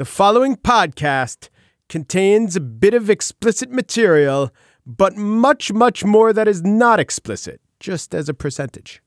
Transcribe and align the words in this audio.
The 0.00 0.06
following 0.06 0.56
podcast 0.56 1.50
contains 1.90 2.56
a 2.56 2.60
bit 2.60 2.94
of 2.94 3.10
explicit 3.10 3.70
material, 3.70 4.50
but 4.86 5.18
much, 5.18 5.74
much 5.74 6.06
more 6.06 6.32
that 6.32 6.48
is 6.48 6.62
not 6.62 6.98
explicit, 6.98 7.60
just 7.80 8.14
as 8.14 8.26
a 8.26 8.32
percentage. 8.32 9.02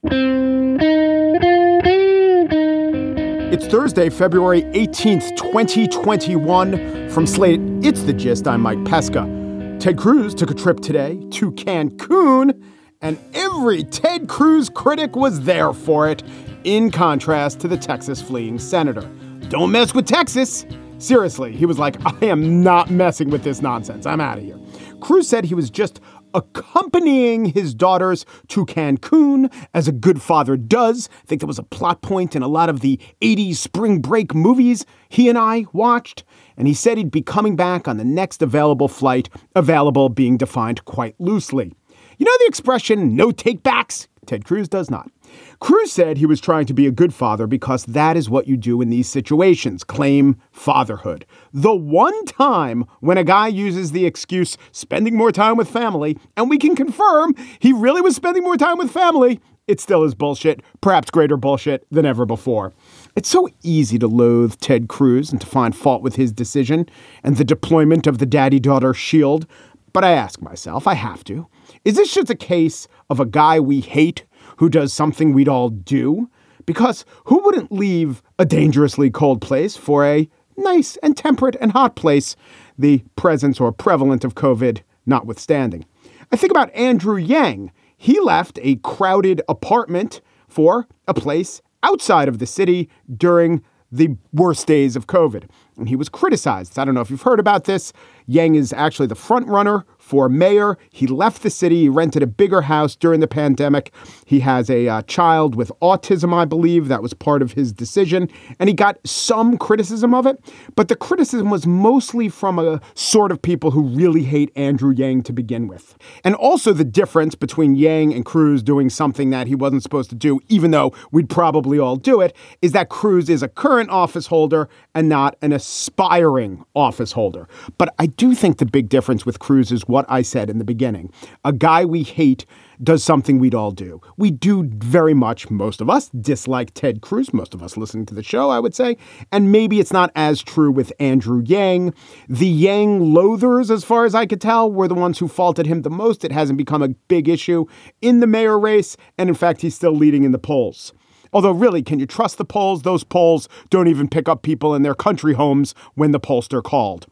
It's 3.51 3.65
Thursday, 3.65 4.11
February 4.11 4.61
18th, 4.61 5.35
2021. 5.35 7.09
From 7.09 7.25
Slate, 7.25 7.59
it's 7.81 8.03
The 8.03 8.13
Gist. 8.13 8.47
I'm 8.47 8.61
Mike 8.61 8.85
Pesca. 8.85 9.77
Ted 9.79 9.97
Cruz 9.97 10.35
took 10.35 10.51
a 10.51 10.53
trip 10.53 10.79
today 10.79 11.15
to 11.31 11.51
Cancun, 11.53 12.63
and 13.01 13.17
every 13.33 13.83
Ted 13.83 14.27
Cruz 14.27 14.69
critic 14.69 15.15
was 15.15 15.41
there 15.41 15.73
for 15.73 16.07
it, 16.07 16.21
in 16.63 16.91
contrast 16.91 17.59
to 17.61 17.67
the 17.67 17.77
Texas 17.77 18.21
fleeing 18.21 18.59
senator. 18.59 19.09
Don't 19.49 19.71
mess 19.71 19.95
with 19.95 20.05
Texas. 20.05 20.67
Seriously, 20.99 21.55
he 21.55 21.65
was 21.65 21.79
like, 21.79 21.97
I 22.05 22.25
am 22.27 22.63
not 22.63 22.89
messing 22.89 23.29
with 23.29 23.43
this 23.43 23.61
nonsense. 23.61 24.05
I'm 24.05 24.21
out 24.21 24.37
of 24.37 24.43
here. 24.43 24.57
Cruz 25.01 25.27
said 25.27 25.45
he 25.45 25.55
was 25.55 25.69
just 25.69 25.99
accompanying 26.33 27.45
his 27.45 27.73
daughters 27.73 28.25
to 28.47 28.65
Cancun, 28.65 29.53
as 29.73 29.87
a 29.87 29.91
good 29.91 30.21
father 30.21 30.57
does. 30.57 31.09
I 31.23 31.25
think 31.27 31.41
there 31.41 31.47
was 31.47 31.59
a 31.59 31.63
plot 31.63 32.01
point 32.01 32.35
in 32.35 32.41
a 32.41 32.47
lot 32.47 32.69
of 32.69 32.79
the 32.79 32.99
80s 33.21 33.57
spring 33.57 33.99
break 33.99 34.33
movies 34.33 34.85
he 35.09 35.29
and 35.29 35.37
I 35.37 35.65
watched. 35.73 36.23
And 36.57 36.67
he 36.67 36.73
said 36.73 36.97
he'd 36.97 37.11
be 37.11 37.21
coming 37.21 37.55
back 37.55 37.87
on 37.87 37.97
the 37.97 38.05
next 38.05 38.41
available 38.41 38.87
flight, 38.87 39.29
available 39.55 40.09
being 40.09 40.37
defined 40.37 40.85
quite 40.85 41.19
loosely. 41.19 41.73
You 42.17 42.25
know 42.25 42.37
the 42.39 42.47
expression 42.47 43.15
no 43.15 43.31
takebacks? 43.31 44.07
Ted 44.25 44.45
Cruz 44.45 44.69
does 44.69 44.89
not. 44.89 45.11
Cruz 45.59 45.91
said 45.91 46.17
he 46.17 46.25
was 46.25 46.41
trying 46.41 46.65
to 46.65 46.73
be 46.73 46.87
a 46.87 46.91
good 46.91 47.13
father 47.13 47.47
because 47.47 47.85
that 47.85 48.17
is 48.17 48.29
what 48.29 48.47
you 48.47 48.57
do 48.57 48.81
in 48.81 48.89
these 48.89 49.09
situations 49.09 49.83
claim 49.83 50.37
fatherhood. 50.51 51.25
The 51.53 51.75
one 51.75 52.25
time 52.25 52.85
when 52.99 53.17
a 53.17 53.23
guy 53.23 53.47
uses 53.47 53.91
the 53.91 54.05
excuse 54.05 54.57
spending 54.71 55.15
more 55.15 55.31
time 55.31 55.57
with 55.57 55.69
family, 55.69 56.17
and 56.35 56.49
we 56.49 56.57
can 56.57 56.75
confirm 56.75 57.35
he 57.59 57.73
really 57.73 58.01
was 58.01 58.15
spending 58.15 58.43
more 58.43 58.57
time 58.57 58.77
with 58.77 58.91
family, 58.91 59.39
it 59.67 59.79
still 59.79 60.03
is 60.03 60.13
bullshit, 60.13 60.61
perhaps 60.81 61.09
greater 61.09 61.37
bullshit 61.37 61.85
than 61.89 62.05
ever 62.05 62.25
before. 62.25 62.73
It's 63.15 63.29
so 63.29 63.47
easy 63.61 63.97
to 63.99 64.07
loathe 64.07 64.55
Ted 64.57 64.89
Cruz 64.89 65.31
and 65.31 65.39
to 65.39 65.47
find 65.47 65.75
fault 65.75 66.01
with 66.01 66.15
his 66.15 66.33
decision 66.33 66.89
and 67.23 67.37
the 67.37 67.45
deployment 67.45 68.05
of 68.05 68.17
the 68.17 68.25
daddy 68.25 68.59
daughter 68.59 68.93
shield. 68.93 69.47
But 69.93 70.03
I 70.03 70.11
ask 70.11 70.41
myself, 70.41 70.87
I 70.87 70.95
have 70.95 71.23
to, 71.25 71.47
is 71.85 71.95
this 71.95 72.13
just 72.13 72.29
a 72.29 72.35
case 72.35 72.87
of 73.09 73.19
a 73.19 73.25
guy 73.25 73.59
we 73.59 73.79
hate 73.79 74.25
who 74.57 74.69
does 74.69 74.93
something 74.93 75.33
we'd 75.33 75.47
all 75.47 75.69
do? 75.69 76.29
Because 76.65 77.05
who 77.25 77.39
wouldn't 77.43 77.71
leave 77.71 78.23
a 78.39 78.45
dangerously 78.45 79.09
cold 79.09 79.41
place 79.41 79.75
for 79.75 80.05
a 80.05 80.29
nice 80.55 80.97
and 80.97 81.17
temperate 81.17 81.57
and 81.59 81.71
hot 81.71 81.95
place, 81.95 82.35
the 82.77 83.03
presence 83.15 83.59
or 83.59 83.71
prevalent 83.71 84.23
of 84.23 84.35
COVID 84.35 84.81
notwithstanding? 85.05 85.85
I 86.31 86.35
think 86.35 86.51
about 86.51 86.73
Andrew 86.73 87.17
Yang. 87.17 87.71
He 87.97 88.19
left 88.19 88.59
a 88.61 88.75
crowded 88.77 89.41
apartment 89.47 90.21
for 90.47 90.87
a 91.07 91.13
place 91.13 91.61
outside 91.83 92.27
of 92.27 92.39
the 92.39 92.45
city 92.45 92.89
during 93.15 93.61
the 93.91 94.17
worst 94.33 94.65
days 94.65 94.95
of 94.95 95.05
COVID. 95.05 95.43
And 95.77 95.87
he 95.87 95.95
was 95.95 96.09
criticized. 96.09 96.79
I 96.79 96.85
don't 96.85 96.95
know 96.95 97.01
if 97.01 97.11
you've 97.11 97.21
heard 97.21 97.39
about 97.39 97.65
this. 97.65 97.93
Yang 98.25 98.55
is 98.55 98.73
actually 98.73 99.07
the 99.07 99.15
front 99.15 99.47
runner 99.47 99.85
for 100.03 100.27
mayor. 100.27 100.77
He 100.91 101.07
left 101.07 101.43
the 101.43 101.49
city, 101.49 101.83
he 101.83 101.89
rented 101.89 102.21
a 102.21 102.27
bigger 102.27 102.61
house 102.61 102.93
during 102.93 103.21
the 103.21 103.27
pandemic. 103.27 103.93
He 104.25 104.41
has 104.41 104.69
a 104.69 104.87
uh, 104.89 105.01
child 105.03 105.55
with 105.55 105.71
autism, 105.81 106.33
I 106.33 106.43
believe. 106.43 106.89
That 106.89 107.01
was 107.01 107.13
part 107.13 107.41
of 107.41 107.53
his 107.53 107.71
decision. 107.71 108.27
And 108.59 108.67
he 108.67 108.75
got 108.75 108.99
some 109.07 109.57
criticism 109.57 110.13
of 110.13 110.27
it, 110.27 110.43
but 110.75 110.89
the 110.89 110.97
criticism 110.97 111.49
was 111.49 111.65
mostly 111.65 112.27
from 112.27 112.59
a 112.59 112.81
sort 112.95 113.31
of 113.31 113.41
people 113.41 113.71
who 113.71 113.83
really 113.83 114.23
hate 114.23 114.51
Andrew 114.57 114.93
Yang 114.93 115.23
to 115.23 115.33
begin 115.33 115.67
with. 115.67 115.97
And 116.25 116.35
also 116.35 116.73
the 116.73 116.83
difference 116.83 117.33
between 117.33 117.75
Yang 117.75 118.13
and 118.13 118.25
Cruz 118.25 118.61
doing 118.61 118.89
something 118.89 119.29
that 119.29 119.47
he 119.47 119.55
wasn't 119.55 119.83
supposed 119.83 120.09
to 120.09 120.15
do, 120.15 120.41
even 120.49 120.71
though 120.71 120.93
we'd 121.11 121.29
probably 121.29 121.79
all 121.79 121.95
do 121.95 122.19
it, 122.19 122.35
is 122.61 122.73
that 122.73 122.89
Cruz 122.89 123.29
is 123.29 123.41
a 123.41 123.47
current 123.47 123.89
office 123.89 124.27
holder 124.27 124.67
and 124.93 125.07
not 125.07 125.37
an 125.41 125.53
aspiring 125.53 126.65
office 126.75 127.13
holder. 127.13 127.47
But 127.77 127.95
I 127.97 128.07
do 128.07 128.35
think 128.35 128.57
the 128.57 128.65
big 128.65 128.89
difference 128.89 129.25
with 129.25 129.39
Cruz 129.39 129.71
is 129.71 129.87
what 129.87 130.02
I 130.07 130.21
said 130.21 130.49
in 130.49 130.57
the 130.57 130.63
beginning. 130.63 131.11
A 131.43 131.53
guy 131.53 131.85
we 131.85 132.03
hate 132.03 132.45
does 132.81 133.03
something 133.03 133.39
we'd 133.39 133.55
all 133.55 133.71
do. 133.71 134.01
We 134.17 134.31
do 134.31 134.63
very 134.63 135.13
much, 135.13 135.49
most 135.49 135.79
of 135.81 135.89
us, 135.89 136.09
dislike 136.09 136.73
Ted 136.73 137.01
Cruz, 137.01 137.33
most 137.33 137.53
of 137.53 137.61
us 137.61 137.77
listening 137.77 138.05
to 138.07 138.15
the 138.15 138.23
show, 138.23 138.49
I 138.49 138.59
would 138.59 138.75
say. 138.75 138.97
And 139.31 139.51
maybe 139.51 139.79
it's 139.79 139.93
not 139.93 140.11
as 140.15 140.41
true 140.41 140.71
with 140.71 140.91
Andrew 140.99 141.43
Yang. 141.45 141.93
The 142.27 142.47
Yang 142.47 142.99
loathers, 143.13 143.71
as 143.71 143.83
far 143.83 144.05
as 144.05 144.15
I 144.15 144.25
could 144.25 144.41
tell, 144.41 144.71
were 144.71 144.87
the 144.87 144.95
ones 144.95 145.19
who 145.19 145.27
faulted 145.27 145.65
him 145.65 145.83
the 145.83 145.89
most. 145.89 146.25
It 146.25 146.31
hasn't 146.31 146.57
become 146.57 146.81
a 146.81 146.89
big 146.89 147.29
issue 147.29 147.65
in 148.01 148.19
the 148.19 148.27
mayor 148.27 148.59
race. 148.59 148.97
And 149.17 149.29
in 149.29 149.35
fact, 149.35 149.61
he's 149.61 149.75
still 149.75 149.95
leading 149.95 150.23
in 150.23 150.31
the 150.31 150.39
polls. 150.39 150.93
Although, 151.31 151.51
really, 151.51 151.81
can 151.81 151.99
you 151.99 152.05
trust 152.05 152.37
the 152.37 152.45
polls? 152.45 152.83
Those 152.83 153.03
polls 153.03 153.49
don't 153.69 153.87
even 153.87 154.07
pick 154.07 154.29
up 154.29 154.43
people 154.43 154.75
in 154.75 154.83
their 154.83 154.93
country 154.93 155.33
homes 155.33 155.73
when 155.95 156.11
the 156.11 156.19
pollster 156.19 156.63
called. 156.63 157.07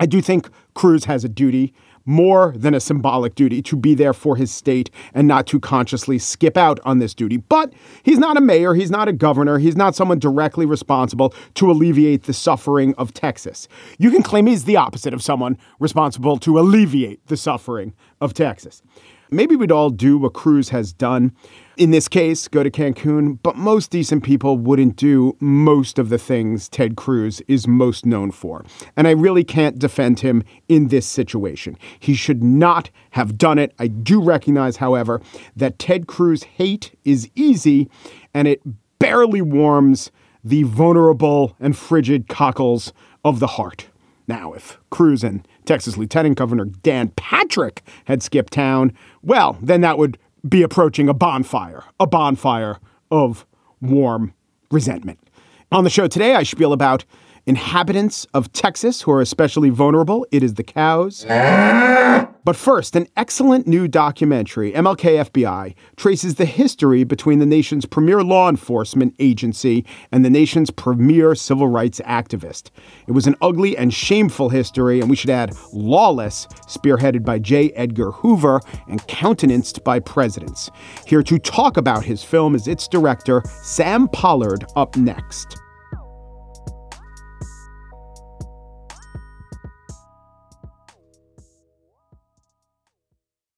I 0.00 0.06
do 0.06 0.20
think 0.20 0.48
Cruz 0.74 1.04
has 1.04 1.24
a 1.24 1.28
duty 1.28 1.72
more 2.06 2.52
than 2.56 2.74
a 2.74 2.80
symbolic 2.80 3.34
duty 3.34 3.62
to 3.62 3.76
be 3.76 3.94
there 3.94 4.12
for 4.12 4.36
his 4.36 4.50
state 4.50 4.90
and 5.14 5.26
not 5.26 5.46
to 5.46 5.60
consciously 5.60 6.18
skip 6.18 6.56
out 6.56 6.80
on 6.84 6.98
this 6.98 7.14
duty. 7.14 7.36
But 7.36 7.72
he's 8.02 8.18
not 8.18 8.36
a 8.36 8.40
mayor, 8.40 8.74
he's 8.74 8.90
not 8.90 9.08
a 9.08 9.12
governor, 9.12 9.58
he's 9.58 9.76
not 9.76 9.94
someone 9.94 10.18
directly 10.18 10.66
responsible 10.66 11.34
to 11.54 11.70
alleviate 11.70 12.24
the 12.24 12.32
suffering 12.32 12.94
of 12.96 13.14
Texas. 13.14 13.68
You 13.98 14.10
can 14.10 14.22
claim 14.22 14.46
he's 14.46 14.64
the 14.64 14.76
opposite 14.76 15.14
of 15.14 15.22
someone 15.22 15.58
responsible 15.78 16.38
to 16.38 16.58
alleviate 16.58 17.26
the 17.26 17.36
suffering 17.36 17.94
of 18.20 18.34
Texas. 18.34 18.82
Maybe 19.30 19.56
we'd 19.56 19.72
all 19.72 19.90
do 19.90 20.18
what 20.18 20.34
Cruz 20.34 20.68
has 20.68 20.92
done. 20.92 21.32
In 21.76 21.90
this 21.90 22.08
case, 22.08 22.46
go 22.46 22.62
to 22.62 22.70
Cancun, 22.70 23.38
but 23.42 23.56
most 23.56 23.90
decent 23.90 24.22
people 24.22 24.56
wouldn't 24.56 24.96
do 24.96 25.36
most 25.40 25.98
of 25.98 26.08
the 26.08 26.18
things 26.18 26.68
Ted 26.68 26.96
Cruz 26.96 27.42
is 27.48 27.66
most 27.66 28.06
known 28.06 28.30
for. 28.30 28.64
And 28.96 29.08
I 29.08 29.12
really 29.12 29.44
can't 29.44 29.78
defend 29.78 30.20
him 30.20 30.44
in 30.68 30.88
this 30.88 31.06
situation. 31.06 31.76
He 31.98 32.14
should 32.14 32.42
not 32.42 32.90
have 33.10 33.36
done 33.36 33.58
it. 33.58 33.74
I 33.78 33.88
do 33.88 34.22
recognize, 34.22 34.76
however, 34.76 35.20
that 35.56 35.78
Ted 35.78 36.06
Cruz 36.06 36.44
hate 36.44 36.96
is 37.04 37.30
easy 37.34 37.88
and 38.32 38.46
it 38.46 38.62
barely 38.98 39.42
warms 39.42 40.10
the 40.44 40.62
vulnerable 40.62 41.56
and 41.58 41.76
frigid 41.76 42.28
cockles 42.28 42.92
of 43.24 43.40
the 43.40 43.46
heart. 43.46 43.88
Now, 44.26 44.52
if 44.54 44.78
Cruz 44.90 45.22
and 45.22 45.46
Texas 45.66 45.98
Lieutenant 45.98 46.38
Governor 46.38 46.64
Dan 46.64 47.08
Patrick 47.08 47.82
had 48.06 48.22
skipped 48.22 48.52
town, 48.52 48.92
well, 49.24 49.58
then 49.62 49.80
that 49.80 49.98
would 49.98 50.18
be 50.48 50.62
approaching 50.62 51.08
a 51.08 51.14
bonfire, 51.14 51.84
a 51.98 52.06
bonfire 52.06 52.78
of 53.10 53.46
warm 53.80 54.34
resentment. 54.70 55.18
On 55.72 55.84
the 55.84 55.90
show 55.90 56.06
today, 56.06 56.34
I 56.34 56.42
spiel 56.42 56.72
about 56.72 57.04
inhabitants 57.46 58.26
of 58.34 58.52
Texas 58.52 59.02
who 59.02 59.10
are 59.12 59.20
especially 59.20 59.70
vulnerable. 59.70 60.26
It 60.30 60.42
is 60.42 60.54
the 60.54 60.62
cows. 60.62 61.24
But 62.44 62.56
first, 62.56 62.94
an 62.94 63.06
excellent 63.16 63.66
new 63.66 63.88
documentary, 63.88 64.72
MLK 64.72 65.30
FBI, 65.30 65.74
traces 65.96 66.34
the 66.34 66.44
history 66.44 67.02
between 67.02 67.38
the 67.38 67.46
nation's 67.46 67.86
premier 67.86 68.22
law 68.22 68.50
enforcement 68.50 69.14
agency 69.18 69.86
and 70.12 70.22
the 70.22 70.30
nation's 70.30 70.70
premier 70.70 71.34
civil 71.34 71.68
rights 71.68 72.02
activist. 72.04 72.68
It 73.06 73.12
was 73.12 73.26
an 73.26 73.36
ugly 73.40 73.78
and 73.78 73.94
shameful 73.94 74.50
history, 74.50 75.00
and 75.00 75.08
we 75.08 75.16
should 75.16 75.30
add 75.30 75.56
lawless, 75.72 76.46
spearheaded 76.68 77.24
by 77.24 77.38
J. 77.38 77.70
Edgar 77.70 78.10
Hoover 78.10 78.60
and 78.88 79.06
countenanced 79.06 79.82
by 79.82 79.98
presidents. 79.98 80.70
Here 81.06 81.22
to 81.22 81.38
talk 81.38 81.78
about 81.78 82.04
his 82.04 82.22
film 82.22 82.54
is 82.54 82.68
its 82.68 82.86
director, 82.86 83.42
Sam 83.62 84.06
Pollard, 84.08 84.66
up 84.76 84.98
next. 84.98 85.56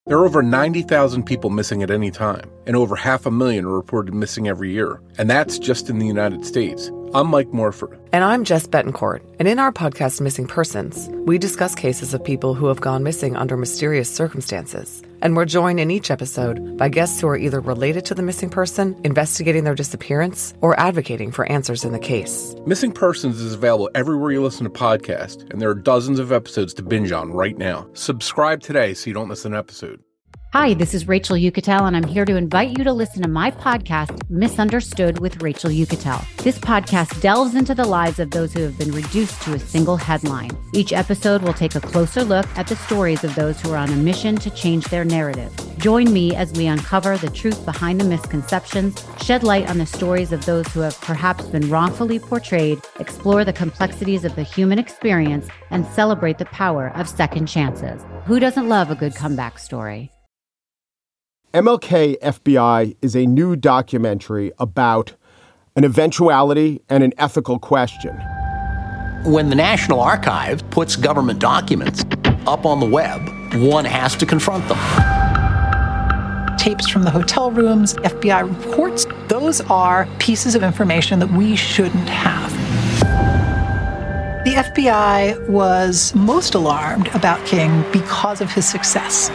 There 0.09 0.17
are 0.19 0.25
over 0.25 0.41
90,000 0.41 1.25
people 1.25 1.51
missing 1.51 1.83
at 1.83 1.91
any 1.91 2.13
time, 2.13 2.49
and 2.65 2.77
over 2.77 2.95
half 2.95 3.27
a 3.27 3.31
million 3.33 3.65
are 3.65 3.75
reported 3.75 4.15
missing 4.15 4.47
every 4.47 4.71
year. 4.71 5.01
And 5.19 5.29
that's 5.29 5.59
just 5.59 5.91
in 5.91 5.99
the 5.99 6.07
United 6.07 6.47
States. 6.47 6.93
I'm 7.13 7.27
Mike 7.27 7.49
Morford. 7.49 7.99
And 8.13 8.23
I'm 8.23 8.45
Jess 8.45 8.69
Betancourt. 8.69 9.23
And 9.41 9.49
in 9.49 9.59
our 9.59 9.73
podcast, 9.73 10.21
Missing 10.21 10.47
Persons, 10.47 11.09
we 11.27 11.39
discuss 11.39 11.75
cases 11.75 12.15
of 12.15 12.23
people 12.23 12.55
who 12.55 12.67
have 12.67 12.81
gone 12.81 13.03
missing 13.03 13.35
under 13.35 13.57
mysterious 13.57 14.09
circumstances. 14.09 15.03
And 15.23 15.37
we're 15.37 15.45
joined 15.45 15.81
in 15.81 15.91
each 15.91 16.11
episode 16.11 16.77
by 16.77 16.89
guests 16.89 17.21
who 17.21 17.29
are 17.29 17.37
either 17.37 17.61
related 17.61 18.05
to 18.07 18.15
the 18.15 18.23
missing 18.23 18.51
person, 18.51 19.01
investigating 19.05 19.65
their 19.65 19.75
disappearance, 19.75 20.55
or 20.61 20.79
advocating 20.79 21.33
for 21.33 21.51
answers 21.51 21.85
in 21.85 21.93
the 21.93 21.99
case. 21.99 22.55
Missing 22.67 22.93
Persons 22.93 23.41
is 23.41 23.55
available 23.55 23.91
everywhere 23.95 24.33
you 24.33 24.43
listen 24.43 24.65
to 24.65 24.71
podcasts, 24.71 25.51
and 25.51 25.61
there 25.61 25.71
are 25.71 25.75
dozens 25.75 26.19
of 26.19 26.33
episodes 26.33 26.75
to 26.75 26.83
binge 26.83 27.13
on 27.13 27.33
right 27.33 27.59
now. 27.59 27.87
Subscribe 27.95 28.61
today 28.61 28.95
so 28.95 29.11
you 29.11 29.15
don't 29.15 29.29
miss 29.29 29.45
an 29.45 29.55
episode. 29.55 30.06
Hi, 30.53 30.75
this 30.75 30.95
is 30.95 31.09
Rachel 31.09 31.37
Uchitel, 31.37 31.87
and 31.87 31.97
I'm 31.97 32.07
here 32.07 32.25
to 32.25 32.37
invite 32.37 32.79
you 32.79 32.85
to 32.85 32.93
listen 32.93 33.21
to 33.23 33.29
my 33.29 33.51
podcast, 33.51 34.19
Misunderstood 34.31 35.19
with 35.19 35.43
Rachel 35.43 35.71
Uchitel. 35.71 36.25
This 36.39 36.57
podcast 36.59 37.21
delves 37.21 37.57
into 37.57 37.75
the 37.75 37.85
lives 37.85 38.21
of 38.21 38.31
those 38.31 38.55
who 38.55 38.63
have 38.63 38.79
been 38.79 38.93
reduced 38.93 39.43
to 39.43 39.55
a 39.55 39.59
single 39.59 39.97
headline. 39.97 40.57
Each 40.73 40.93
episode 40.93 41.43
will 41.43 41.53
take 41.53 41.75
a 41.75 41.81
closer 41.81 42.25
look 42.25 42.47
at 42.57 42.69
the 42.69 42.77
stories 42.77 43.23
of 43.23 43.35
those 43.35 43.61
who 43.61 43.73
are 43.73 43.77
on 43.77 43.93
a 43.93 43.97
mission 43.97 44.37
to 44.37 44.49
change 44.51 44.87
their 44.87 45.05
narrative. 45.05 45.53
Join 45.79 46.11
me 46.11 46.35
as 46.35 46.53
we 46.53 46.67
uncover 46.67 47.19
the 47.19 47.29
truth 47.29 47.65
behind 47.67 48.01
the 48.01 48.05
misconceptions, 48.05 49.05
shed 49.21 49.43
light 49.43 49.69
on 49.69 49.79
the 49.79 49.85
stories 49.85 50.33
of 50.33 50.47
those 50.47 50.67
who 50.69 50.81
have 50.81 50.99
perhaps 51.03 51.45
been 51.47 51.69
wrongfully 51.69 52.19
portrayed, 52.19 52.81
explore 52.99 53.45
the 53.45 53.53
complexities 53.53 54.25
of 54.25 54.37
the 54.37 54.45
human 54.45 54.79
experience, 54.79 55.49
and 55.71 55.85
celebrate 55.89 56.39
the 56.39 56.47
power 56.47 56.93
of 56.95 57.09
second 57.09 57.47
chances. 57.47 58.03
Who 58.25 58.41
doesn't 58.41 58.69
love 58.69 58.91
a 58.91 58.95
good 58.95 59.15
comeback 59.15 59.59
story? 59.59 60.13
MLK 61.55 62.19
FBI 62.19 62.97
is 63.01 63.15
a 63.15 63.25
new 63.25 63.57
documentary 63.57 64.53
about 64.59 65.15
an 65.77 65.85
eventuality 65.85 66.83
and 66.91 67.05
an 67.05 67.13
ethical 67.19 67.59
question. 67.59 68.15
When 69.25 69.49
the 69.49 69.55
National 69.55 70.01
Archive 70.01 70.69
puts 70.71 70.97
government 70.97 71.39
documents 71.39 72.05
up 72.47 72.67
on 72.67 72.81
the 72.81 72.87
web, 72.87 73.21
one 73.55 73.85
has 73.85 74.17
to 74.17 74.27
confront 74.27 74.69
them. 74.69 74.77
Tapes 76.59 76.89
from 76.89 77.05
the 77.05 77.11
hotel 77.11 77.51
rooms, 77.53 77.95
FBI 77.95 78.67
reports, 78.67 79.07
those 79.29 79.61
are 79.63 80.07
pieces 80.19 80.57
of 80.57 80.63
information 80.65 81.21
that 81.21 81.31
we 81.31 81.55
shouldn't 81.55 82.09
have. 82.09 82.51
The 84.45 84.53
FBI 84.53 85.49
was 85.49 86.15
most 86.15 86.55
alarmed 86.55 87.09
about 87.15 87.45
King 87.47 87.85
because 87.93 88.41
of 88.41 88.53
his 88.53 88.67
success. 88.69 89.31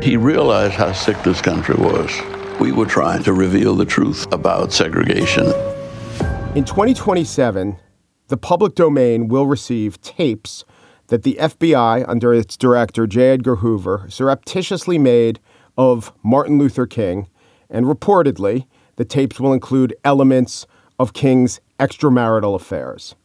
He 0.00 0.16
realized 0.16 0.74
how 0.74 0.92
sick 0.92 1.20
this 1.24 1.42
country 1.42 1.74
was. 1.74 2.10
We 2.60 2.70
were 2.70 2.86
trying 2.86 3.24
to 3.24 3.32
reveal 3.32 3.74
the 3.74 3.84
truth 3.84 4.32
about 4.32 4.72
segregation. 4.72 5.46
In 6.54 6.64
2027, 6.64 7.76
the 8.28 8.36
public 8.36 8.76
domain 8.76 9.26
will 9.26 9.46
receive 9.46 10.00
tapes 10.00 10.64
that 11.08 11.24
the 11.24 11.36
FBI, 11.40 12.04
under 12.08 12.32
its 12.32 12.56
director 12.56 13.06
J. 13.08 13.30
Edgar 13.30 13.56
Hoover, 13.56 14.06
surreptitiously 14.08 14.98
made 14.98 15.40
of 15.76 16.12
Martin 16.22 16.58
Luther 16.58 16.86
King, 16.86 17.28
and 17.68 17.84
reportedly, 17.86 18.66
the 18.96 19.04
tapes 19.04 19.40
will 19.40 19.52
include 19.52 19.96
elements 20.04 20.66
of 20.98 21.12
King's 21.12 21.60
extramarital 21.80 22.54
affairs. 22.54 23.16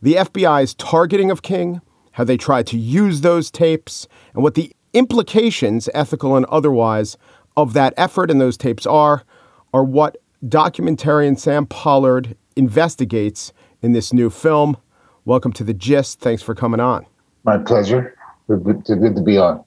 The 0.00 0.14
FBI's 0.14 0.74
targeting 0.74 1.30
of 1.30 1.42
King, 1.42 1.82
how 2.12 2.24
they 2.24 2.36
tried 2.36 2.66
to 2.68 2.78
use 2.78 3.20
those 3.20 3.50
tapes, 3.50 4.08
and 4.34 4.42
what 4.42 4.54
the 4.54 4.72
implications, 4.92 5.88
ethical 5.94 6.36
and 6.36 6.46
otherwise, 6.46 7.16
of 7.56 7.72
that 7.74 7.94
effort 7.96 8.30
and 8.30 8.40
those 8.40 8.56
tapes 8.56 8.86
are, 8.86 9.24
are 9.72 9.84
what 9.84 10.16
documentarian 10.44 11.38
Sam 11.38 11.66
Pollard 11.66 12.36
investigates 12.56 13.52
in 13.80 13.92
this 13.92 14.12
new 14.12 14.30
film. 14.30 14.76
Welcome 15.24 15.52
to 15.54 15.64
the 15.64 15.74
gist. 15.74 16.20
Thanks 16.20 16.42
for 16.42 16.54
coming 16.54 16.80
on. 16.80 17.06
My 17.44 17.58
pleasure. 17.58 18.16
Good, 18.48 18.84
to 18.84 19.22
be 19.22 19.38
on. 19.38 19.64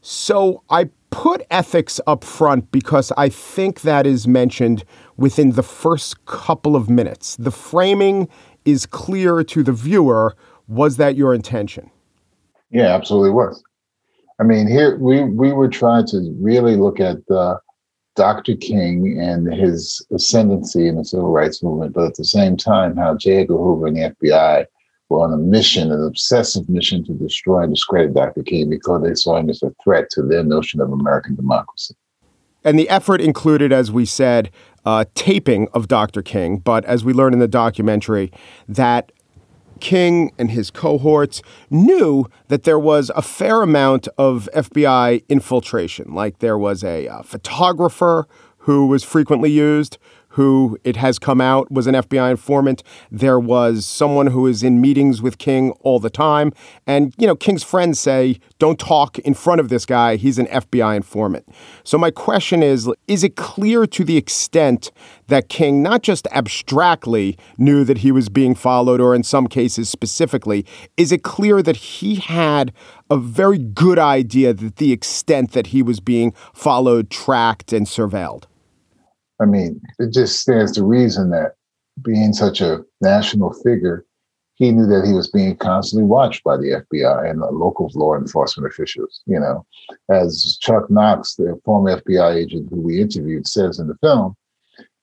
So 0.00 0.62
I 0.70 0.90
put 1.10 1.46
ethics 1.50 2.00
up 2.06 2.24
front 2.24 2.70
because 2.72 3.12
I 3.16 3.28
think 3.28 3.82
that 3.82 4.06
is 4.06 4.26
mentioned 4.26 4.84
within 5.16 5.52
the 5.52 5.62
first 5.62 6.24
couple 6.26 6.76
of 6.76 6.90
minutes. 6.90 7.36
The 7.36 7.50
framing 7.50 8.28
is 8.64 8.86
clear 8.86 9.44
to 9.44 9.62
the 9.62 9.72
viewer. 9.72 10.36
Was 10.68 10.96
that 10.96 11.14
your 11.16 11.32
intention? 11.34 11.90
Yeah, 12.70 12.94
absolutely 12.94 13.30
was. 13.30 13.62
I 14.38 14.44
mean, 14.44 14.68
here 14.68 14.98
we 14.98 15.24
we 15.24 15.52
were 15.52 15.68
trying 15.68 16.06
to 16.08 16.34
really 16.40 16.76
look 16.76 17.00
at 17.00 17.18
uh, 17.30 17.56
Dr. 18.16 18.56
King 18.56 19.18
and 19.20 19.52
his 19.52 20.04
ascendancy 20.12 20.88
in 20.88 20.96
the 20.96 21.04
civil 21.04 21.30
rights 21.30 21.62
movement, 21.62 21.94
but 21.94 22.04
at 22.04 22.14
the 22.16 22.24
same 22.24 22.56
time, 22.56 22.96
how 22.96 23.16
J. 23.16 23.42
Edgar 23.42 23.56
Hoover 23.56 23.86
and 23.86 23.96
the 23.96 24.14
FBI 24.20 24.66
were 25.08 25.22
on 25.22 25.32
a 25.32 25.36
mission, 25.36 25.92
an 25.92 26.04
obsessive 26.04 26.68
mission 26.68 27.04
to 27.04 27.12
destroy 27.12 27.62
and 27.62 27.74
discredit 27.74 28.14
Dr. 28.14 28.42
King 28.42 28.70
because 28.70 29.02
they 29.02 29.14
saw 29.14 29.36
him 29.36 29.48
as 29.48 29.62
a 29.62 29.72
threat 29.82 30.10
to 30.10 30.22
their 30.22 30.42
notion 30.42 30.80
of 30.80 30.90
American 30.90 31.36
democracy. 31.36 31.94
And 32.64 32.76
the 32.78 32.88
effort 32.88 33.20
included, 33.20 33.72
as 33.72 33.92
we 33.92 34.04
said, 34.04 34.50
uh, 34.84 35.04
taping 35.14 35.68
of 35.72 35.86
Dr. 35.86 36.22
King, 36.22 36.58
but 36.58 36.84
as 36.84 37.04
we 37.04 37.12
learned 37.12 37.34
in 37.34 37.38
the 37.38 37.46
documentary, 37.46 38.32
that 38.66 39.12
King 39.80 40.32
and 40.38 40.50
his 40.50 40.70
cohorts 40.70 41.42
knew 41.70 42.26
that 42.48 42.64
there 42.64 42.78
was 42.78 43.10
a 43.14 43.22
fair 43.22 43.62
amount 43.62 44.08
of 44.18 44.48
FBI 44.54 45.22
infiltration, 45.28 46.14
like 46.14 46.38
there 46.38 46.58
was 46.58 46.82
a 46.82 47.08
uh, 47.08 47.22
photographer 47.22 48.26
who 48.58 48.86
was 48.86 49.04
frequently 49.04 49.50
used, 49.50 49.98
who 50.36 50.78
it 50.84 50.96
has 50.96 51.18
come 51.18 51.40
out 51.40 51.72
was 51.72 51.86
an 51.86 51.94
FBI 51.94 52.30
informant. 52.30 52.82
There 53.10 53.40
was 53.40 53.86
someone 53.86 54.26
who 54.26 54.46
is 54.46 54.62
in 54.62 54.82
meetings 54.82 55.22
with 55.22 55.38
King 55.38 55.70
all 55.80 55.98
the 55.98 56.10
time. 56.10 56.52
And, 56.86 57.14
you 57.16 57.26
know, 57.26 57.34
King's 57.34 57.62
friends 57.62 57.98
say, 57.98 58.38
don't 58.58 58.78
talk 58.78 59.18
in 59.20 59.32
front 59.32 59.62
of 59.62 59.70
this 59.70 59.86
guy. 59.86 60.16
He's 60.16 60.38
an 60.38 60.44
FBI 60.48 60.94
informant. 60.94 61.48
So 61.84 61.96
my 61.96 62.10
question 62.10 62.62
is 62.62 62.86
is 63.08 63.24
it 63.24 63.34
clear 63.36 63.86
to 63.86 64.04
the 64.04 64.18
extent 64.18 64.90
that 65.28 65.48
King 65.48 65.82
not 65.82 66.02
just 66.02 66.28
abstractly 66.32 67.38
knew 67.56 67.82
that 67.84 67.98
he 67.98 68.12
was 68.12 68.28
being 68.28 68.54
followed, 68.54 69.00
or 69.00 69.14
in 69.14 69.22
some 69.22 69.46
cases 69.46 69.88
specifically, 69.88 70.66
is 70.98 71.12
it 71.12 71.22
clear 71.22 71.62
that 71.62 71.76
he 71.76 72.16
had 72.16 72.74
a 73.08 73.16
very 73.16 73.58
good 73.58 73.98
idea 73.98 74.52
that 74.52 74.76
the 74.76 74.92
extent 74.92 75.52
that 75.52 75.68
he 75.68 75.82
was 75.82 75.98
being 75.98 76.32
followed, 76.52 77.08
tracked, 77.08 77.72
and 77.72 77.86
surveilled? 77.86 78.44
I 79.40 79.44
mean, 79.44 79.80
it 79.98 80.12
just 80.12 80.40
stands 80.40 80.72
to 80.72 80.84
reason 80.84 81.30
that 81.30 81.54
being 82.02 82.32
such 82.32 82.60
a 82.60 82.84
national 83.00 83.52
figure, 83.62 84.04
he 84.54 84.72
knew 84.72 84.86
that 84.86 85.06
he 85.06 85.12
was 85.12 85.30
being 85.30 85.56
constantly 85.56 86.06
watched 86.06 86.42
by 86.42 86.56
the 86.56 86.82
FBI 86.92 87.30
and 87.30 87.42
the 87.42 87.50
local 87.50 87.90
law 87.94 88.16
enforcement 88.16 88.70
officials. 88.70 89.22
You 89.26 89.38
know, 89.38 89.66
as 90.10 90.58
Chuck 90.60 90.90
Knox, 90.90 91.34
the 91.34 91.60
former 91.64 92.00
FBI 92.00 92.34
agent 92.34 92.68
who 92.70 92.80
we 92.80 93.00
interviewed, 93.00 93.46
says 93.46 93.78
in 93.78 93.88
the 93.88 93.98
film, 94.02 94.34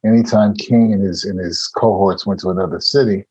anytime 0.03 0.55
King 0.55 0.93
and 0.93 1.03
his 1.03 1.23
and 1.23 1.39
his 1.39 1.67
cohorts 1.67 2.25
went 2.25 2.39
to 2.41 2.49
another 2.49 2.79
city, 2.79 3.25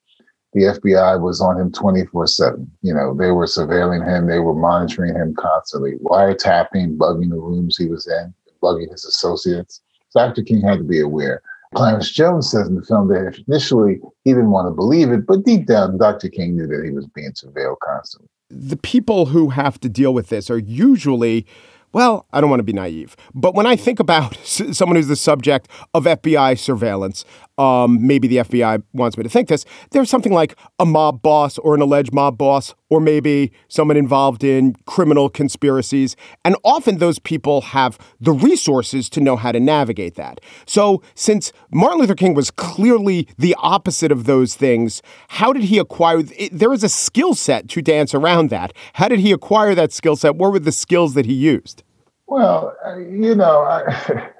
the 0.52 0.64
FBI 0.64 1.20
was 1.20 1.40
on 1.40 1.58
him 1.58 1.72
24 1.72 2.26
7. 2.26 2.70
You 2.82 2.94
know, 2.94 3.14
they 3.14 3.32
were 3.32 3.46
surveilling 3.46 4.06
him, 4.06 4.28
they 4.28 4.38
were 4.38 4.54
monitoring 4.54 5.14
him 5.14 5.34
constantly, 5.34 5.94
wiretapping, 6.02 6.98
bugging 6.98 7.30
the 7.30 7.36
rooms 7.36 7.76
he 7.76 7.88
was 7.88 8.06
in, 8.06 8.32
bugging 8.62 8.90
his 8.90 9.04
associates. 9.04 9.80
Dr. 10.14 10.42
King 10.42 10.60
had 10.62 10.78
to 10.78 10.84
be 10.84 11.00
aware. 11.00 11.42
Clarence 11.74 12.10
Jones 12.10 12.50
says 12.50 12.68
in 12.68 12.76
the 12.76 12.84
film 12.84 13.08
that 13.08 13.38
initially 13.48 13.98
he 14.24 14.32
didn't 14.32 14.50
want 14.50 14.68
to 14.68 14.72
believe 14.72 15.10
it, 15.10 15.26
but 15.26 15.44
deep 15.44 15.66
down, 15.66 15.96
Dr. 15.96 16.28
King 16.28 16.56
knew 16.56 16.66
that 16.66 16.82
he 16.84 16.90
was 16.90 17.06
being 17.06 17.32
surveilled 17.32 17.78
constantly. 17.82 18.28
The 18.50 18.76
people 18.76 19.26
who 19.26 19.48
have 19.50 19.80
to 19.80 19.88
deal 19.88 20.12
with 20.12 20.28
this 20.28 20.50
are 20.50 20.58
usually 20.58 21.46
well, 21.92 22.26
I 22.32 22.40
don't 22.40 22.48
want 22.48 22.60
to 22.60 22.64
be 22.64 22.72
naive, 22.72 23.16
but 23.34 23.54
when 23.54 23.66
I 23.66 23.76
think 23.76 24.00
about 24.00 24.36
someone 24.44 24.96
who's 24.96 25.08
the 25.08 25.16
subject 25.16 25.68
of 25.92 26.04
FBI 26.04 26.58
surveillance, 26.58 27.24
um, 27.58 28.04
maybe 28.06 28.28
the 28.28 28.38
FBI 28.38 28.82
wants 28.92 29.16
me 29.16 29.22
to 29.22 29.28
think 29.28 29.48
this, 29.48 29.64
there's 29.90 30.10
something 30.10 30.32
like 30.32 30.56
a 30.78 30.86
mob 30.86 31.22
boss 31.22 31.58
or 31.58 31.74
an 31.74 31.82
alleged 31.82 32.12
mob 32.12 32.38
boss, 32.38 32.74
or 32.88 33.00
maybe 33.00 33.52
someone 33.68 33.96
involved 33.96 34.44
in 34.44 34.74
criminal 34.86 35.28
conspiracies. 35.28 36.16
And 36.44 36.56
often 36.64 36.98
those 36.98 37.18
people 37.18 37.60
have 37.62 37.98
the 38.20 38.32
resources 38.32 39.08
to 39.10 39.20
know 39.20 39.36
how 39.36 39.52
to 39.52 39.60
navigate 39.60 40.14
that. 40.16 40.40
So, 40.66 41.02
since 41.14 41.52
Martin 41.70 42.00
Luther 42.00 42.14
King 42.14 42.34
was 42.34 42.50
clearly 42.50 43.28
the 43.38 43.54
opposite 43.58 44.12
of 44.12 44.24
those 44.24 44.54
things, 44.54 45.02
how 45.28 45.52
did 45.52 45.64
he 45.64 45.78
acquire? 45.78 46.22
There 46.22 46.72
is 46.72 46.84
a 46.84 46.88
skill 46.88 47.34
set 47.34 47.68
to 47.70 47.82
dance 47.82 48.14
around 48.14 48.50
that. 48.50 48.72
How 48.94 49.08
did 49.08 49.20
he 49.20 49.32
acquire 49.32 49.74
that 49.74 49.92
skill 49.92 50.16
set? 50.16 50.36
What 50.36 50.52
were 50.52 50.58
the 50.58 50.72
skills 50.72 51.14
that 51.14 51.26
he 51.26 51.34
used? 51.34 51.82
Well, 52.26 52.74
uh, 52.86 52.96
you 52.96 53.34
know, 53.34 53.60
I, 53.60 54.30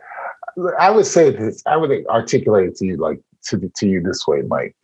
I 0.78 0.90
would 0.90 1.06
say 1.06 1.30
this. 1.30 1.62
I 1.66 1.76
would 1.76 1.90
articulate 2.06 2.68
it 2.68 2.76
to 2.76 2.87
you 2.87 2.97
like 2.97 3.21
to 3.47 3.59
to 3.59 3.88
you 3.88 4.02
this 4.02 4.26
way, 4.26 4.42
Mike. 4.42 4.76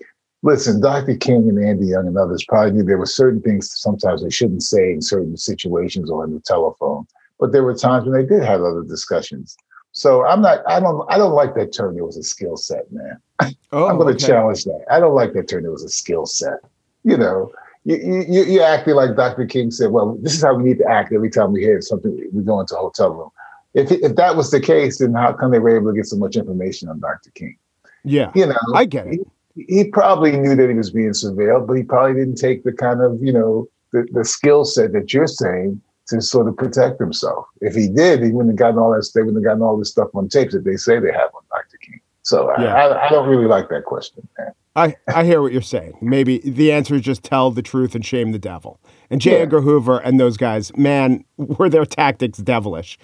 Listen, 0.43 0.81
Dr. 0.81 1.17
King 1.17 1.49
and 1.49 1.63
Andy 1.63 1.87
Young 1.87 2.07
and 2.07 2.17
others 2.17 2.45
probably 2.49 2.73
knew 2.73 2.85
there 2.85 2.99
were 2.99 3.07
certain 3.07 3.43
things 3.43 3.71
sometimes 3.81 4.23
they 4.23 4.31
shouldn't 4.31 4.63
say 4.63 4.93
in 4.93 5.03
certain 5.03 5.37
situations 5.37 6.11
or 6.11 6.25
in 6.25 6.33
the 6.33 6.41
telephone, 6.41 7.07
but 7.41 7.53
there 7.53 7.65
were 7.65 7.75
times 7.75 8.05
when 8.05 8.15
they 8.15 8.27
did 8.27 8.45
have 8.45 8.61
other 8.63 8.85
discussions. 8.85 9.57
So 9.93 10.25
I'm 10.25 10.43
not. 10.43 10.63
I 10.69 10.81
don't. 10.81 11.05
I 11.11 11.19
don't 11.19 11.33
like 11.33 11.55
that 11.55 11.73
term. 11.73 11.99
It 11.99 12.05
was 12.05 12.17
a 12.17 12.23
skill 12.23 12.57
set, 12.57 12.91
man. 12.93 13.21
Oh, 13.71 13.87
I'm 13.87 13.99
going 13.99 14.09
to 14.09 14.15
okay. 14.15 14.33
challenge 14.33 14.65
that. 14.65 14.83
I 14.91 14.99
don't 14.99 15.15
like 15.15 15.35
that 15.35 15.47
term. 15.47 15.67
It 15.67 15.71
was 15.71 15.85
a 15.85 15.91
skill 15.91 16.25
set. 16.25 16.61
You 17.05 17.19
know, 17.19 17.53
you, 17.85 18.25
you, 18.29 18.45
you're 18.45 18.65
acting 18.65 18.95
like 18.95 19.17
Dr. 19.17 19.47
King 19.47 19.71
said, 19.71 19.91
well, 19.91 20.17
this 20.23 20.35
is 20.35 20.43
how 20.43 20.55
we 20.55 20.65
need 20.65 20.79
to 20.79 20.87
act 20.87 21.13
every 21.13 21.31
time 21.31 21.53
we 21.53 21.61
hear 21.61 21.81
something, 21.81 22.29
we 22.33 22.43
go 22.43 22.61
into 22.61 22.77
a 22.77 22.81
hotel 22.81 23.11
room. 23.11 23.31
If, 23.79 23.93
if 23.93 24.17
that 24.17 24.37
was 24.37 24.51
the 24.51 24.61
case, 24.61 24.99
then 24.99 25.15
how 25.15 25.33
come 25.33 25.53
they 25.53 25.59
were 25.59 25.77
able 25.77 25.93
to 25.93 25.97
get 25.97 26.07
so 26.07 26.17
much 26.17 26.37
information 26.37 26.89
on 26.89 27.01
Dr. 27.01 27.31
King? 27.31 27.57
Yeah. 28.05 28.33
You 28.35 28.47
know, 28.47 28.57
I 28.75 28.85
get 28.85 29.07
it. 29.07 29.21
He, 29.55 29.65
he 29.69 29.85
probably 29.85 30.37
knew 30.37 30.57
that 30.57 30.69
he 30.69 30.75
was 30.75 30.91
being 30.91 31.11
surveilled, 31.11 31.67
but 31.67 31.75
he 31.75 31.83
probably 31.83 32.15
didn't 32.15 32.37
take 32.37 32.65
the 32.65 32.73
kind 32.73 33.01
of, 33.01 33.19
you 33.23 33.33
know, 33.33 33.69
the, 33.93 34.07
the 34.13 34.25
skill 34.25 34.65
set 34.65 34.93
that 34.93 35.13
you're 35.13 35.27
saying 35.27 35.81
to 36.09 36.21
sort 36.21 36.49
of 36.49 36.57
protect 36.57 36.99
himself. 36.99 37.47
If 37.61 37.75
he 37.75 37.89
did, 37.89 38.23
he 38.23 38.31
wouldn't 38.31 38.53
have 38.53 38.59
gotten 38.59 38.79
all 38.79 38.91
that. 38.91 39.09
They 39.15 39.23
wouldn't 39.23 39.45
have 39.45 39.49
gotten 39.49 39.63
all 39.63 39.79
this 39.79 39.91
stuff 39.91 40.09
on 40.15 40.29
tapes 40.29 40.55
that 40.55 40.65
they 40.65 40.77
say 40.77 40.99
they 40.99 41.13
have 41.13 41.31
on 41.35 41.43
Dr. 41.51 41.77
King. 41.79 42.01
So 42.23 42.53
yeah. 42.59 42.75
I, 42.75 43.07
I, 43.07 43.11
don't 43.11 43.29
really 43.29 43.47
like 43.47 43.69
that 43.71 43.85
question, 43.85 44.27
man. 44.39 44.53
I, 44.77 44.97
I 45.09 45.25
hear 45.25 45.41
what 45.41 45.53
you're 45.53 45.63
saying. 45.63 45.97
Maybe 46.01 46.39
the 46.39 46.73
answer 46.73 46.95
is 46.95 47.01
just 47.01 47.23
tell 47.23 47.51
the 47.51 47.63
truth 47.63 47.95
and 47.95 48.05
shame 48.05 48.33
the 48.33 48.39
devil. 48.39 48.81
And 49.11 49.21
J. 49.21 49.33
Yeah. 49.33 49.39
Edgar 49.39 49.63
Hoover 49.63 49.99
and 49.99 50.21
those 50.21 50.37
guys, 50.37 50.77
man, 50.77 51.25
were 51.37 51.69
their 51.71 51.87
tactics 51.87 52.39
devilish. 52.39 52.99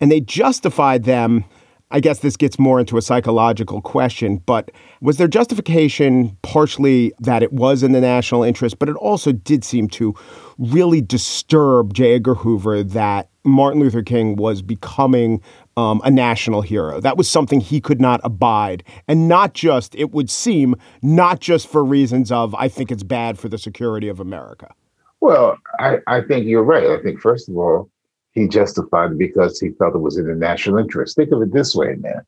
And 0.00 0.10
they 0.10 0.20
justified 0.20 1.04
them 1.04 1.44
I 1.90 2.00
guess 2.00 2.18
this 2.18 2.36
gets 2.36 2.58
more 2.58 2.78
into 2.78 2.98
a 2.98 3.02
psychological 3.02 3.80
question, 3.80 4.38
but 4.44 4.70
was 5.00 5.16
there 5.16 5.28
justification 5.28 6.36
partially 6.42 7.12
that 7.18 7.42
it 7.42 7.52
was 7.52 7.82
in 7.82 7.92
the 7.92 8.00
national 8.00 8.42
interest, 8.42 8.78
but 8.78 8.90
it 8.90 8.96
also 8.96 9.32
did 9.32 9.64
seem 9.64 9.88
to 9.88 10.14
really 10.58 11.00
disturb 11.00 11.94
J. 11.94 12.16
Edgar 12.16 12.34
Hoover 12.34 12.82
that 12.82 13.30
Martin 13.44 13.80
Luther 13.80 14.02
King 14.02 14.36
was 14.36 14.60
becoming 14.60 15.40
um, 15.78 16.02
a 16.04 16.10
national 16.10 16.60
hero. 16.60 17.00
That 17.00 17.16
was 17.16 17.30
something 17.30 17.60
he 17.60 17.80
could 17.80 18.02
not 18.02 18.20
abide. 18.22 18.84
And 19.06 19.26
not 19.26 19.54
just, 19.54 19.94
it 19.94 20.10
would 20.10 20.28
seem, 20.28 20.74
not 21.00 21.40
just 21.40 21.68
for 21.68 21.82
reasons 21.82 22.30
of, 22.30 22.54
I 22.56 22.68
think 22.68 22.92
it's 22.92 23.02
bad 23.02 23.38
for 23.38 23.48
the 23.48 23.56
security 23.56 24.08
of 24.08 24.20
America. 24.20 24.74
Well, 25.20 25.56
I, 25.78 25.98
I 26.06 26.20
think 26.20 26.46
you're 26.46 26.62
right. 26.62 26.84
I 26.84 27.02
think, 27.02 27.20
first 27.20 27.48
of 27.48 27.56
all, 27.56 27.90
he 28.38 28.48
justified 28.48 29.12
it 29.12 29.18
because 29.18 29.58
he 29.58 29.70
felt 29.70 29.94
it 29.94 29.98
was 29.98 30.16
in 30.16 30.26
the 30.26 30.34
national 30.34 30.78
interest. 30.78 31.16
Think 31.16 31.32
of 31.32 31.42
it 31.42 31.52
this 31.52 31.74
way, 31.74 31.96
man. 31.96 32.22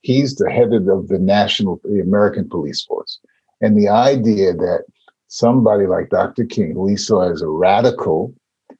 He's 0.00 0.34
the 0.34 0.50
head 0.50 0.72
of 0.72 1.08
the 1.08 1.18
national, 1.18 1.80
the 1.84 2.00
American 2.00 2.48
police 2.48 2.82
force. 2.82 3.20
And 3.60 3.78
the 3.78 3.88
idea 3.88 4.52
that 4.54 4.84
somebody 5.28 5.86
like 5.86 6.10
Dr. 6.10 6.44
King, 6.44 6.72
who 6.72 6.88
he 6.88 6.96
saw 6.96 7.30
as 7.30 7.40
a 7.40 7.48
radical, 7.48 8.34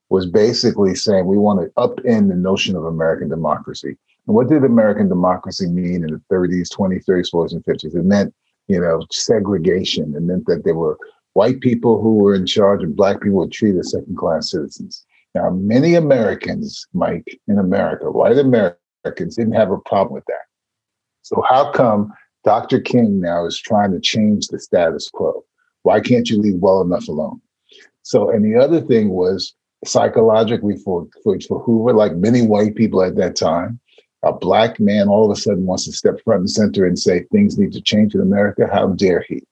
was 0.08 0.26
basically 0.26 0.94
saying 0.94 1.26
we 1.26 1.38
want 1.38 1.60
to 1.60 1.70
upend 1.80 2.28
the 2.28 2.34
notion 2.34 2.76
of 2.76 2.84
American 2.84 3.28
democracy. 3.28 3.96
And 4.26 4.36
what 4.36 4.48
did 4.48 4.64
American 4.64 5.08
democracy 5.08 5.66
mean 5.68 6.04
in 6.04 6.12
the 6.12 6.22
30s, 6.30 6.68
20s, 6.68 7.04
30s, 7.06 7.32
40s, 7.32 7.52
and 7.52 7.64
50s? 7.64 7.94
It 7.94 8.04
meant, 8.04 8.34
you 8.66 8.80
know, 8.80 9.06
segregation. 9.10 10.14
It 10.16 10.22
meant 10.22 10.46
that 10.46 10.64
there 10.64 10.74
were 10.74 10.98
white 11.34 11.60
people 11.60 12.02
who 12.02 12.16
were 12.16 12.34
in 12.34 12.44
charge 12.44 12.82
and 12.82 12.94
black 12.94 13.20
people 13.22 13.38
were 13.38 13.48
treated 13.48 13.80
as 13.80 13.92
second 13.92 14.16
class 14.16 14.50
citizens. 14.50 15.06
Now, 15.34 15.50
many 15.50 15.94
Americans, 15.94 16.86
Mike, 16.92 17.40
in 17.48 17.58
America, 17.58 18.10
white 18.10 18.38
Americans, 18.38 19.36
didn't 19.36 19.54
have 19.54 19.70
a 19.70 19.78
problem 19.78 20.14
with 20.14 20.24
that. 20.26 20.44
So, 21.22 21.42
how 21.48 21.70
come 21.72 22.12
Dr. 22.44 22.80
King 22.80 23.20
now 23.20 23.46
is 23.46 23.58
trying 23.58 23.92
to 23.92 24.00
change 24.00 24.48
the 24.48 24.58
status 24.58 25.08
quo? 25.08 25.44
Why 25.82 26.00
can't 26.00 26.28
you 26.28 26.38
leave 26.38 26.56
well 26.56 26.80
enough 26.80 27.08
alone? 27.08 27.40
So, 28.02 28.30
and 28.30 28.44
the 28.44 28.60
other 28.62 28.80
thing 28.80 29.10
was 29.10 29.54
psychologically 29.84 30.76
for, 30.76 31.06
for, 31.22 31.38
for 31.40 31.60
Hoover, 31.60 31.92
like 31.92 32.14
many 32.14 32.42
white 32.46 32.74
people 32.74 33.02
at 33.02 33.16
that 33.16 33.36
time, 33.36 33.80
a 34.22 34.32
black 34.32 34.78
man 34.78 35.08
all 35.08 35.24
of 35.24 35.36
a 35.36 35.40
sudden 35.40 35.66
wants 35.66 35.84
to 35.86 35.92
step 35.92 36.20
front 36.24 36.40
and 36.40 36.50
center 36.50 36.84
and 36.84 36.98
say 36.98 37.24
things 37.32 37.58
need 37.58 37.72
to 37.72 37.80
change 37.80 38.14
in 38.14 38.20
America. 38.20 38.68
How 38.72 38.88
dare 38.88 39.24
he? 39.28 39.42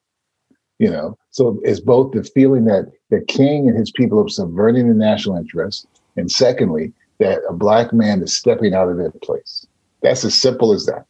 You 0.80 0.90
know, 0.90 1.18
so 1.30 1.60
it's 1.62 1.78
both 1.78 2.12
the 2.12 2.24
feeling 2.24 2.64
that 2.64 2.90
the 3.10 3.20
king 3.28 3.68
and 3.68 3.76
his 3.76 3.90
people 3.90 4.18
are 4.18 4.28
subverting 4.30 4.88
the 4.88 4.94
national 4.94 5.36
interest, 5.36 5.86
and 6.16 6.32
secondly, 6.32 6.90
that 7.18 7.40
a 7.46 7.52
black 7.52 7.92
man 7.92 8.22
is 8.22 8.34
stepping 8.34 8.72
out 8.72 8.88
of 8.88 8.96
their 8.96 9.10
place. 9.22 9.66
That's 10.02 10.24
as 10.24 10.34
simple 10.34 10.72
as 10.72 10.86
that. 10.86 11.04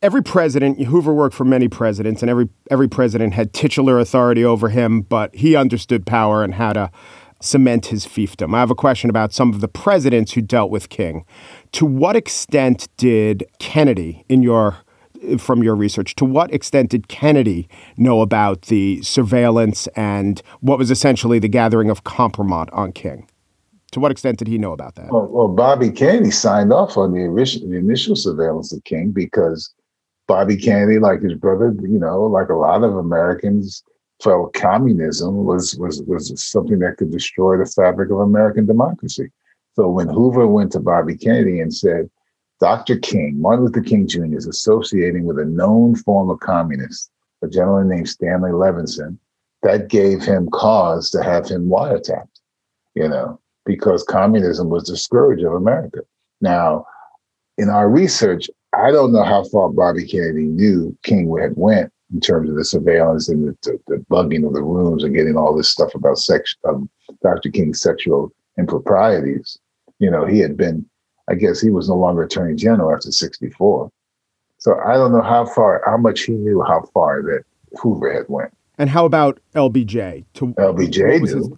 Every 0.00 0.22
president, 0.22 0.80
Hoover 0.80 1.12
worked 1.12 1.34
for 1.34 1.44
many 1.44 1.66
presidents, 1.66 2.22
and 2.22 2.30
every 2.30 2.48
every 2.70 2.86
president 2.86 3.34
had 3.34 3.52
titular 3.52 3.98
authority 3.98 4.44
over 4.44 4.68
him, 4.68 5.00
but 5.00 5.34
he 5.34 5.56
understood 5.56 6.06
power 6.06 6.44
and 6.44 6.54
how 6.54 6.72
to 6.74 6.92
cement 7.42 7.86
his 7.86 8.06
fiefdom. 8.06 8.54
I 8.54 8.60
have 8.60 8.70
a 8.70 8.76
question 8.76 9.10
about 9.10 9.32
some 9.32 9.52
of 9.52 9.60
the 9.60 9.66
presidents 9.66 10.34
who 10.34 10.40
dealt 10.40 10.70
with 10.70 10.88
King. 10.88 11.24
To 11.72 11.84
what 11.84 12.14
extent 12.14 12.86
did 12.96 13.44
Kennedy, 13.58 14.24
in 14.28 14.44
your 14.44 14.76
from 15.38 15.62
your 15.62 15.74
research, 15.74 16.14
to 16.16 16.24
what 16.24 16.52
extent 16.52 16.90
did 16.90 17.08
Kennedy 17.08 17.68
know 17.96 18.20
about 18.20 18.62
the 18.62 19.02
surveillance 19.02 19.86
and 19.88 20.42
what 20.60 20.78
was 20.78 20.90
essentially 20.90 21.38
the 21.38 21.48
gathering 21.48 21.90
of 21.90 22.04
compromise 22.04 22.68
on 22.72 22.92
King? 22.92 23.28
To 23.92 24.00
what 24.00 24.10
extent 24.10 24.38
did 24.38 24.48
he 24.48 24.58
know 24.58 24.72
about 24.72 24.96
that? 24.96 25.10
Well, 25.10 25.26
well 25.26 25.48
Bobby 25.48 25.90
Kennedy 25.90 26.30
signed 26.30 26.72
off 26.72 26.96
on 26.96 27.12
the 27.12 27.24
initial, 27.24 27.68
the 27.68 27.76
initial 27.76 28.16
surveillance 28.16 28.72
of 28.72 28.82
King 28.84 29.10
because 29.10 29.72
Bobby 30.26 30.56
Kennedy, 30.56 30.98
like 30.98 31.22
his 31.22 31.34
brother, 31.34 31.74
you 31.82 31.98
know, 31.98 32.22
like 32.22 32.48
a 32.48 32.54
lot 32.54 32.82
of 32.82 32.96
Americans, 32.96 33.82
felt 34.22 34.54
communism 34.54 35.44
was 35.44 35.76
was 35.76 36.02
was 36.02 36.32
something 36.42 36.78
that 36.80 36.96
could 36.96 37.10
destroy 37.10 37.56
the 37.56 37.66
fabric 37.66 38.10
of 38.10 38.18
American 38.18 38.66
democracy. 38.66 39.30
So 39.74 39.88
when 39.90 40.08
Hoover 40.08 40.46
went 40.46 40.72
to 40.72 40.80
Bobby 40.80 41.16
Kennedy 41.16 41.60
and 41.60 41.72
said, 41.72 42.08
Dr. 42.60 42.98
King, 42.98 43.40
Martin 43.40 43.66
Luther 43.66 43.82
King 43.82 44.06
Jr., 44.06 44.36
is 44.36 44.46
associating 44.46 45.24
with 45.24 45.38
a 45.38 45.44
known 45.44 45.94
former 45.94 46.36
communist, 46.36 47.10
a 47.42 47.48
gentleman 47.48 47.88
named 47.88 48.08
Stanley 48.08 48.50
Levinson. 48.50 49.18
That 49.62 49.88
gave 49.88 50.22
him 50.22 50.48
cause 50.50 51.10
to 51.10 51.22
have 51.22 51.48
him 51.48 51.68
wiretapped, 51.68 52.28
you 52.94 53.08
know, 53.08 53.40
because 53.64 54.02
communism 54.04 54.68
was 54.68 54.84
the 54.84 54.96
scourge 54.96 55.42
of 55.42 55.54
America. 55.54 56.00
Now, 56.40 56.86
in 57.58 57.68
our 57.68 57.88
research, 57.88 58.48
I 58.74 58.90
don't 58.90 59.12
know 59.12 59.24
how 59.24 59.44
far 59.44 59.70
Bobby 59.70 60.06
Kennedy 60.06 60.44
knew 60.44 60.96
King 61.02 61.34
had 61.38 61.56
went 61.56 61.92
in 62.12 62.20
terms 62.20 62.48
of 62.48 62.56
the 62.56 62.64
surveillance 62.64 63.28
and 63.28 63.48
the, 63.48 63.56
the, 63.62 63.78
the 63.88 64.04
bugging 64.10 64.46
of 64.46 64.52
the 64.52 64.62
rooms 64.62 65.02
and 65.02 65.14
getting 65.14 65.36
all 65.36 65.56
this 65.56 65.70
stuff 65.70 65.94
about 65.94 66.18
sex, 66.18 66.54
um, 66.68 66.88
Dr. 67.22 67.50
King's 67.50 67.80
sexual 67.80 68.32
improprieties. 68.58 69.58
You 69.98 70.10
know, 70.10 70.26
he 70.26 70.38
had 70.38 70.56
been 70.56 70.88
I 71.28 71.34
guess 71.34 71.60
he 71.60 71.70
was 71.70 71.88
no 71.88 71.96
longer 71.96 72.22
attorney 72.22 72.54
general 72.54 72.94
after 72.94 73.10
64. 73.10 73.90
So 74.58 74.78
I 74.86 74.94
don't 74.94 75.12
know 75.12 75.22
how 75.22 75.46
far, 75.46 75.82
how 75.84 75.96
much 75.96 76.22
he 76.22 76.32
knew 76.32 76.62
how 76.62 76.88
far 76.94 77.22
that 77.22 77.44
Hoover 77.80 78.12
had 78.12 78.26
went. 78.28 78.56
And 78.78 78.90
how 78.90 79.04
about 79.04 79.40
LBJ? 79.54 80.24
To, 80.34 80.46
LBJ 80.46 81.20
knew. 81.20 81.36
His... 81.36 81.48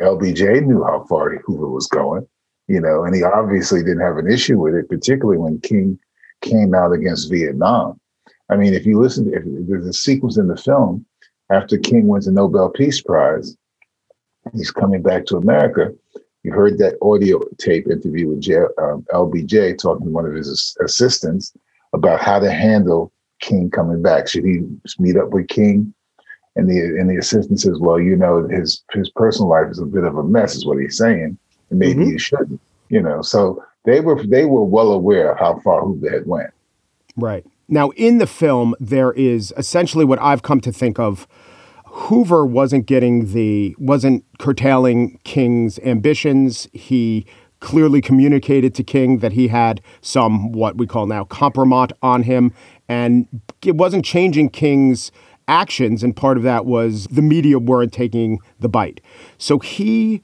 LBJ 0.00 0.66
knew 0.66 0.82
how 0.82 1.04
far 1.08 1.36
Hoover 1.46 1.68
was 1.68 1.86
going, 1.86 2.26
you 2.66 2.80
know, 2.80 3.04
and 3.04 3.14
he 3.14 3.22
obviously 3.22 3.80
didn't 3.82 4.00
have 4.00 4.16
an 4.16 4.30
issue 4.30 4.58
with 4.58 4.74
it, 4.74 4.88
particularly 4.88 5.38
when 5.38 5.60
King 5.60 5.98
came 6.40 6.74
out 6.74 6.92
against 6.92 7.30
Vietnam. 7.30 8.00
I 8.50 8.56
mean, 8.56 8.74
if 8.74 8.84
you 8.84 9.00
listen, 9.00 9.30
to, 9.30 9.36
if 9.36 9.44
there's 9.68 9.86
a 9.86 9.92
sequence 9.92 10.36
in 10.36 10.48
the 10.48 10.56
film 10.56 11.06
after 11.50 11.78
King 11.78 12.08
wins 12.08 12.26
the 12.26 12.32
Nobel 12.32 12.70
Peace 12.70 13.00
Prize, 13.00 13.56
he's 14.52 14.70
coming 14.70 15.02
back 15.02 15.24
to 15.26 15.36
America 15.36 15.92
you 16.42 16.52
heard 16.52 16.78
that 16.78 16.96
audio 17.02 17.40
tape 17.58 17.86
interview 17.88 18.28
with 18.28 18.40
J, 18.40 18.56
um, 18.78 19.06
LBJ 19.12 19.78
talking 19.78 20.06
to 20.06 20.12
one 20.12 20.26
of 20.26 20.34
his 20.34 20.76
assistants 20.84 21.52
about 21.92 22.20
how 22.20 22.38
to 22.38 22.50
handle 22.50 23.12
King 23.40 23.70
coming 23.70 24.02
back. 24.02 24.28
Should 24.28 24.44
he 24.44 24.60
meet 24.98 25.16
up 25.16 25.30
with 25.30 25.48
King? 25.48 25.92
And 26.56 26.68
the 26.68 26.80
and 26.80 27.08
the 27.08 27.16
assistant 27.16 27.60
says, 27.60 27.78
"Well, 27.78 27.98
you 27.98 28.16
know, 28.16 28.46
his 28.48 28.82
his 28.92 29.08
personal 29.10 29.48
life 29.48 29.70
is 29.70 29.78
a 29.78 29.86
bit 29.86 30.04
of 30.04 30.16
a 30.16 30.22
mess, 30.22 30.54
is 30.54 30.66
what 30.66 30.78
he's 30.78 30.98
saying, 30.98 31.38
and 31.70 31.78
maybe 31.78 32.00
mm-hmm. 32.00 32.10
you 32.10 32.18
shouldn't." 32.18 32.60
You 32.88 33.00
know, 33.00 33.22
so 33.22 33.64
they 33.84 34.00
were 34.00 34.22
they 34.26 34.44
were 34.44 34.64
well 34.64 34.92
aware 34.92 35.32
of 35.32 35.38
how 35.38 35.60
far 35.60 35.82
Hoover 35.82 36.10
had 36.10 36.26
went. 36.26 36.50
Right 37.16 37.46
now, 37.68 37.90
in 37.90 38.18
the 38.18 38.26
film, 38.26 38.74
there 38.80 39.12
is 39.12 39.54
essentially 39.56 40.04
what 40.04 40.20
I've 40.20 40.42
come 40.42 40.60
to 40.60 40.72
think 40.72 40.98
of 40.98 41.26
Hoover 41.94 42.46
wasn't 42.46 42.86
getting 42.86 43.34
the 43.34 43.76
wasn't 43.78 44.24
curtailing 44.38 45.20
King's 45.24 45.78
ambitions. 45.80 46.66
He 46.72 47.26
clearly 47.60 48.00
communicated 48.00 48.74
to 48.74 48.82
King 48.82 49.18
that 49.18 49.32
he 49.32 49.48
had 49.48 49.82
some 50.00 50.52
what 50.52 50.78
we 50.78 50.86
call 50.86 51.06
now 51.06 51.24
compromise 51.24 51.90
on 52.02 52.22
him, 52.22 52.52
and 52.88 53.28
it 53.62 53.76
wasn't 53.76 54.06
changing 54.06 54.48
King's 54.48 55.12
actions. 55.48 56.02
And 56.02 56.16
part 56.16 56.38
of 56.38 56.42
that 56.44 56.64
was 56.64 57.06
the 57.08 57.20
media 57.20 57.58
weren't 57.58 57.92
taking 57.92 58.38
the 58.58 58.70
bite. 58.70 59.02
So 59.36 59.58
he 59.58 60.22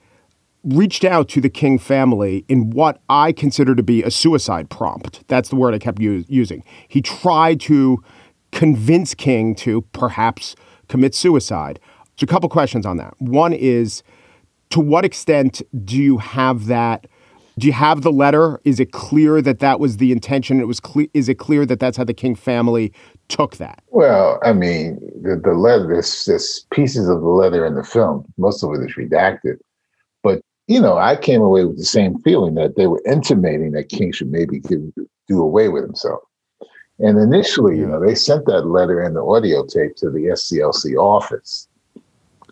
reached 0.63 1.05
out 1.05 1.29
to 1.29 1.39
the 1.39 1.49
King 1.51 1.77
family 1.77 2.45
in 2.49 2.71
what 2.71 2.99
I 3.09 3.31
consider 3.31 3.75
to 3.75 3.83
be 3.83 4.01
a 4.01 4.09
suicide 4.09 4.71
prompt. 4.71 5.23
That's 5.27 5.49
the 5.49 5.55
word 5.55 5.75
I 5.75 5.79
kept 5.79 6.01
u- 6.01 6.25
using. 6.27 6.63
He 6.87 7.01
tried 7.01 7.59
to 7.61 8.03
convince 8.51 9.13
King 9.13 9.53
to 9.55 9.81
perhaps 9.93 10.55
commit 10.89 11.15
suicide. 11.15 11.79
So, 12.17 12.25
a 12.25 12.27
couple 12.27 12.49
questions 12.49 12.85
on 12.85 12.97
that. 12.97 13.13
One 13.19 13.53
is 13.53 14.03
to 14.71 14.79
what 14.79 15.05
extent 15.05 15.61
do 15.85 15.95
you 15.97 16.17
have 16.17 16.65
that? 16.67 17.07
Do 17.57 17.67
you 17.67 17.73
have 17.73 18.01
the 18.03 18.11
letter? 18.11 18.59
Is 18.63 18.79
it 18.79 18.91
clear 18.91 19.41
that 19.41 19.59
that 19.59 19.79
was 19.79 19.97
the 19.97 20.11
intention? 20.11 20.59
It 20.59 20.67
was 20.67 20.79
clear. 20.79 21.07
Is 21.13 21.27
it 21.27 21.35
clear 21.35 21.65
that 21.65 21.79
that's 21.79 21.97
how 21.97 22.03
the 22.03 22.13
King 22.13 22.35
family 22.35 22.93
took 23.27 23.57
that? 23.57 23.81
Well, 23.89 24.39
I 24.43 24.53
mean, 24.53 24.99
the, 25.21 25.35
the 25.35 25.53
letter, 25.53 25.87
there's, 25.87 26.25
there's 26.25 26.65
pieces 26.71 27.09
of 27.09 27.21
the 27.21 27.27
letter 27.27 27.65
in 27.65 27.75
the 27.75 27.83
film. 27.83 28.25
Most 28.37 28.63
of 28.63 28.71
it 28.73 28.85
is 28.85 28.95
redacted. 28.95 29.57
But, 30.23 30.41
you 30.67 30.79
know, 30.79 30.97
I 30.97 31.15
came 31.15 31.41
away 31.41 31.65
with 31.65 31.77
the 31.77 31.85
same 31.85 32.17
feeling 32.19 32.55
that 32.55 32.77
they 32.77 32.87
were 32.87 33.01
intimating 33.05 33.71
that 33.71 33.89
King 33.89 34.11
should 34.13 34.31
maybe 34.31 34.59
give, 34.59 34.81
do 35.27 35.41
away 35.41 35.67
with 35.67 35.83
himself. 35.83 36.19
And 36.99 37.17
initially, 37.17 37.77
you 37.77 37.87
know, 37.87 37.99
they 38.05 38.13
sent 38.13 38.45
that 38.45 38.67
letter 38.67 39.01
and 39.01 39.15
the 39.15 39.23
audio 39.23 39.65
tape 39.65 39.95
to 39.97 40.09
the 40.09 40.25
SCLC 40.33 40.97
office, 40.97 41.67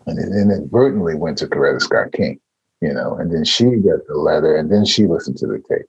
and 0.06 0.18
it 0.18 0.28
inadvertently 0.28 1.14
went 1.14 1.36
to 1.38 1.46
Coretta 1.46 1.80
Scott 1.82 2.12
King. 2.12 2.40
you 2.80 2.92
know, 2.92 3.14
and 3.16 3.32
then 3.32 3.44
she 3.44 3.64
got 3.64 4.06
the 4.06 4.14
letter 4.14 4.56
and 4.56 4.70
then 4.70 4.84
she 4.84 5.06
listened 5.06 5.36
to 5.38 5.46
the 5.46 5.62
tape. 5.68 5.86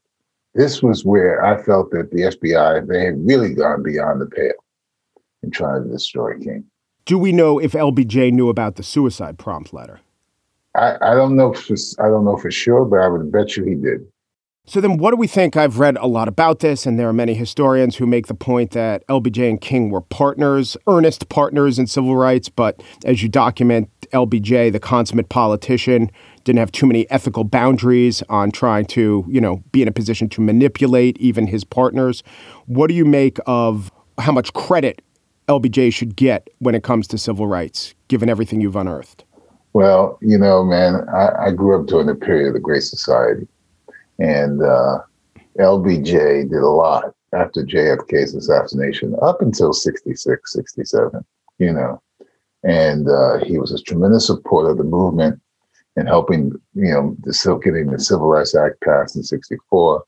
This 0.56 0.82
was 0.82 1.06
where 1.06 1.44
I 1.44 1.62
felt 1.62 1.92
that 1.92 2.12
the 2.12 2.22
FBI, 2.24 2.88
they 2.88 3.06
had 3.06 3.25
really 3.25 3.54
gone 3.54 3.84
beyond 3.84 4.22
the 4.22 4.25
pale 4.25 4.51
in 5.44 5.51
trying 5.51 5.84
to 5.84 5.89
destroy 5.89 6.38
King. 6.39 6.66
Do 7.06 7.18
we 7.18 7.32
know 7.32 7.60
if 7.60 7.74
LBJ 7.74 8.32
knew 8.34 8.50
about 8.50 8.75
the 8.75 8.84
suicide 8.84 9.38
prompt 9.38 9.74
letter? 9.74 10.00
I, 10.75 10.96
I 11.01 11.16
don't 11.16 11.36
know 11.36 11.54
for 11.54 11.75
I 12.00 12.08
don't 12.08 12.25
know 12.25 12.38
for 12.38 12.51
sure, 12.51 12.86
but 12.86 13.00
I 13.00 13.08
would 13.08 13.32
bet 13.32 13.58
you 13.58 13.63
he 13.63 13.75
did. 13.75 14.06
So 14.70 14.80
then 14.80 14.98
what 14.98 15.10
do 15.10 15.18
we 15.18 15.26
think? 15.26 15.58
I've 15.58 15.80
read 15.80 15.98
a 15.98 16.06
lot 16.06 16.28
about 16.28 16.60
this, 16.60 16.86
and 16.86 17.00
there 17.00 17.10
are 17.10 17.14
many 17.14 17.34
historians 17.34 17.96
who 17.96 18.06
make 18.06 18.28
the 18.28 18.36
point 18.36 18.70
that 18.72 19.04
LBJ 19.08 19.50
and 19.50 19.60
King 19.60 19.90
were 19.90 20.02
partners, 20.02 20.78
earnest 20.86 21.28
partners 21.28 21.80
in 21.80 21.88
civil 21.88 22.16
rights, 22.16 22.50
but 22.50 22.80
as 23.04 23.24
you 23.24 23.30
document, 23.30 23.90
LBJ, 24.14 24.72
the 24.72 24.80
consummate 24.80 25.30
politician, 25.30 26.12
didn't 26.44 26.60
have 26.60 26.72
too 26.72 26.86
many 26.86 27.10
ethical 27.10 27.44
boundaries 27.44 28.22
on 28.30 28.52
trying 28.52 28.86
to, 28.86 29.26
you 29.28 29.42
know, 29.42 29.64
be 29.72 29.82
in 29.82 29.88
a 29.88 29.92
position 29.92 30.30
to 30.30 30.40
manipulate 30.40 31.18
even 31.18 31.48
his 31.48 31.64
partners. 31.64 32.22
What 32.68 32.90
do 32.90 32.94
you 32.94 33.06
make 33.06 33.40
of 33.48 33.92
how 34.20 34.32
much 34.32 34.54
credit 34.54 35.02
LBJ 35.48 35.92
should 35.92 36.16
get 36.16 36.48
when 36.60 36.76
it 36.76 36.84
comes 36.84 37.08
to 37.08 37.18
civil 37.18 37.48
rights, 37.48 37.96
given 38.08 38.30
everything 38.30 38.62
you've 38.62 38.76
unearthed? 38.76 39.24
Well, 39.74 40.20
you 40.22 40.38
know, 40.38 40.64
man, 40.64 41.08
I, 41.12 41.48
I 41.48 41.52
grew 41.54 41.82
up 41.82 41.88
during 41.88 42.06
the 42.06 42.14
period 42.14 42.50
of 42.50 42.54
the 42.54 42.60
Great 42.60 42.84
Society, 42.84 43.48
and 44.20 44.62
uh, 44.62 45.00
LBJ 45.58 46.50
did 46.50 46.62
a 46.62 46.68
lot 46.68 47.14
after 47.34 47.64
JFK's 47.64 48.36
assassination 48.36 49.16
up 49.22 49.42
until 49.42 49.74
66, 49.74 50.54
67, 50.54 51.26
you 51.60 51.72
know. 51.72 52.02
And 52.64 53.08
uh, 53.10 53.38
he 53.44 53.58
was 53.58 53.72
a 53.72 53.82
tremendous 53.82 54.28
supporter 54.28 54.72
of 54.72 54.78
the 54.78 54.84
movement 54.84 55.40
and 55.96 56.08
helping, 56.08 56.52
you 56.74 56.92
know, 56.92 57.16
the, 57.22 57.62
getting 57.64 57.92
the 57.92 58.00
Civil 58.00 58.28
Rights 58.28 58.56
Act 58.56 58.82
passed 58.82 59.16
in 59.16 59.24
64 59.24 60.04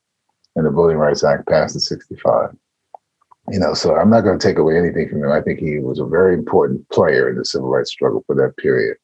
and 0.56 0.66
the 0.66 0.72
Voting 0.72 0.98
Rights 0.98 1.24
Act 1.24 1.48
passed 1.48 1.76
in 1.76 1.82
65. 1.82 2.56
You 3.50 3.60
know, 3.60 3.74
so 3.74 3.96
I'm 3.96 4.10
not 4.10 4.22
going 4.22 4.38
to 4.38 4.48
take 4.48 4.58
away 4.58 4.78
anything 4.78 5.10
from 5.10 5.24
him. 5.24 5.32
I 5.32 5.42
think 5.42 5.60
he 5.60 5.80
was 5.80 6.00
a 6.00 6.06
very 6.06 6.34
important 6.34 6.88
player 6.90 7.30
in 7.30 7.38
the 7.38 7.46
civil 7.46 7.70
rights 7.70 7.92
struggle 7.92 8.24
for 8.28 8.36
that 8.36 8.56
period. 8.58 8.98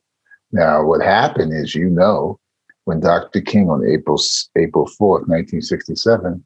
Now, 0.51 0.83
what 0.83 1.01
happened 1.01 1.53
is, 1.53 1.75
you 1.75 1.89
know, 1.89 2.39
when 2.87 3.01
Dr. 3.01 3.41
King 3.41 3.69
on 3.69 3.85
April 3.85 4.17
April 4.55 4.85
4th, 4.85 5.27
1967, 5.27 6.45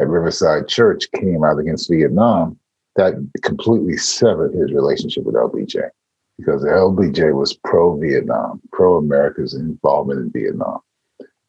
at 0.00 0.08
Riverside 0.08 0.68
Church 0.68 1.10
came 1.16 1.42
out 1.42 1.58
against 1.58 1.90
Vietnam, 1.90 2.56
that 2.94 3.14
completely 3.42 3.96
severed 3.96 4.54
his 4.54 4.72
relationship 4.72 5.24
with 5.24 5.34
LBJ 5.34 5.90
because 6.38 6.62
LBJ 6.62 7.34
was 7.34 7.58
pro-Vietnam, 7.64 8.60
pro-America's 8.70 9.54
involvement 9.54 10.20
in 10.20 10.30
Vietnam. 10.30 10.78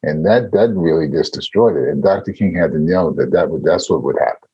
And 0.02 0.26
that 0.26 0.50
that 0.50 0.70
really 0.74 1.08
just 1.08 1.32
destroyed 1.32 1.76
it. 1.76 1.88
And 1.88 2.02
Dr. 2.02 2.32
King 2.32 2.56
had 2.56 2.72
to 2.72 2.80
know 2.80 3.12
that, 3.12 3.30
that 3.30 3.48
would, 3.48 3.62
that's 3.62 3.88
what 3.88 4.02
would 4.02 4.18
happen, 4.18 4.48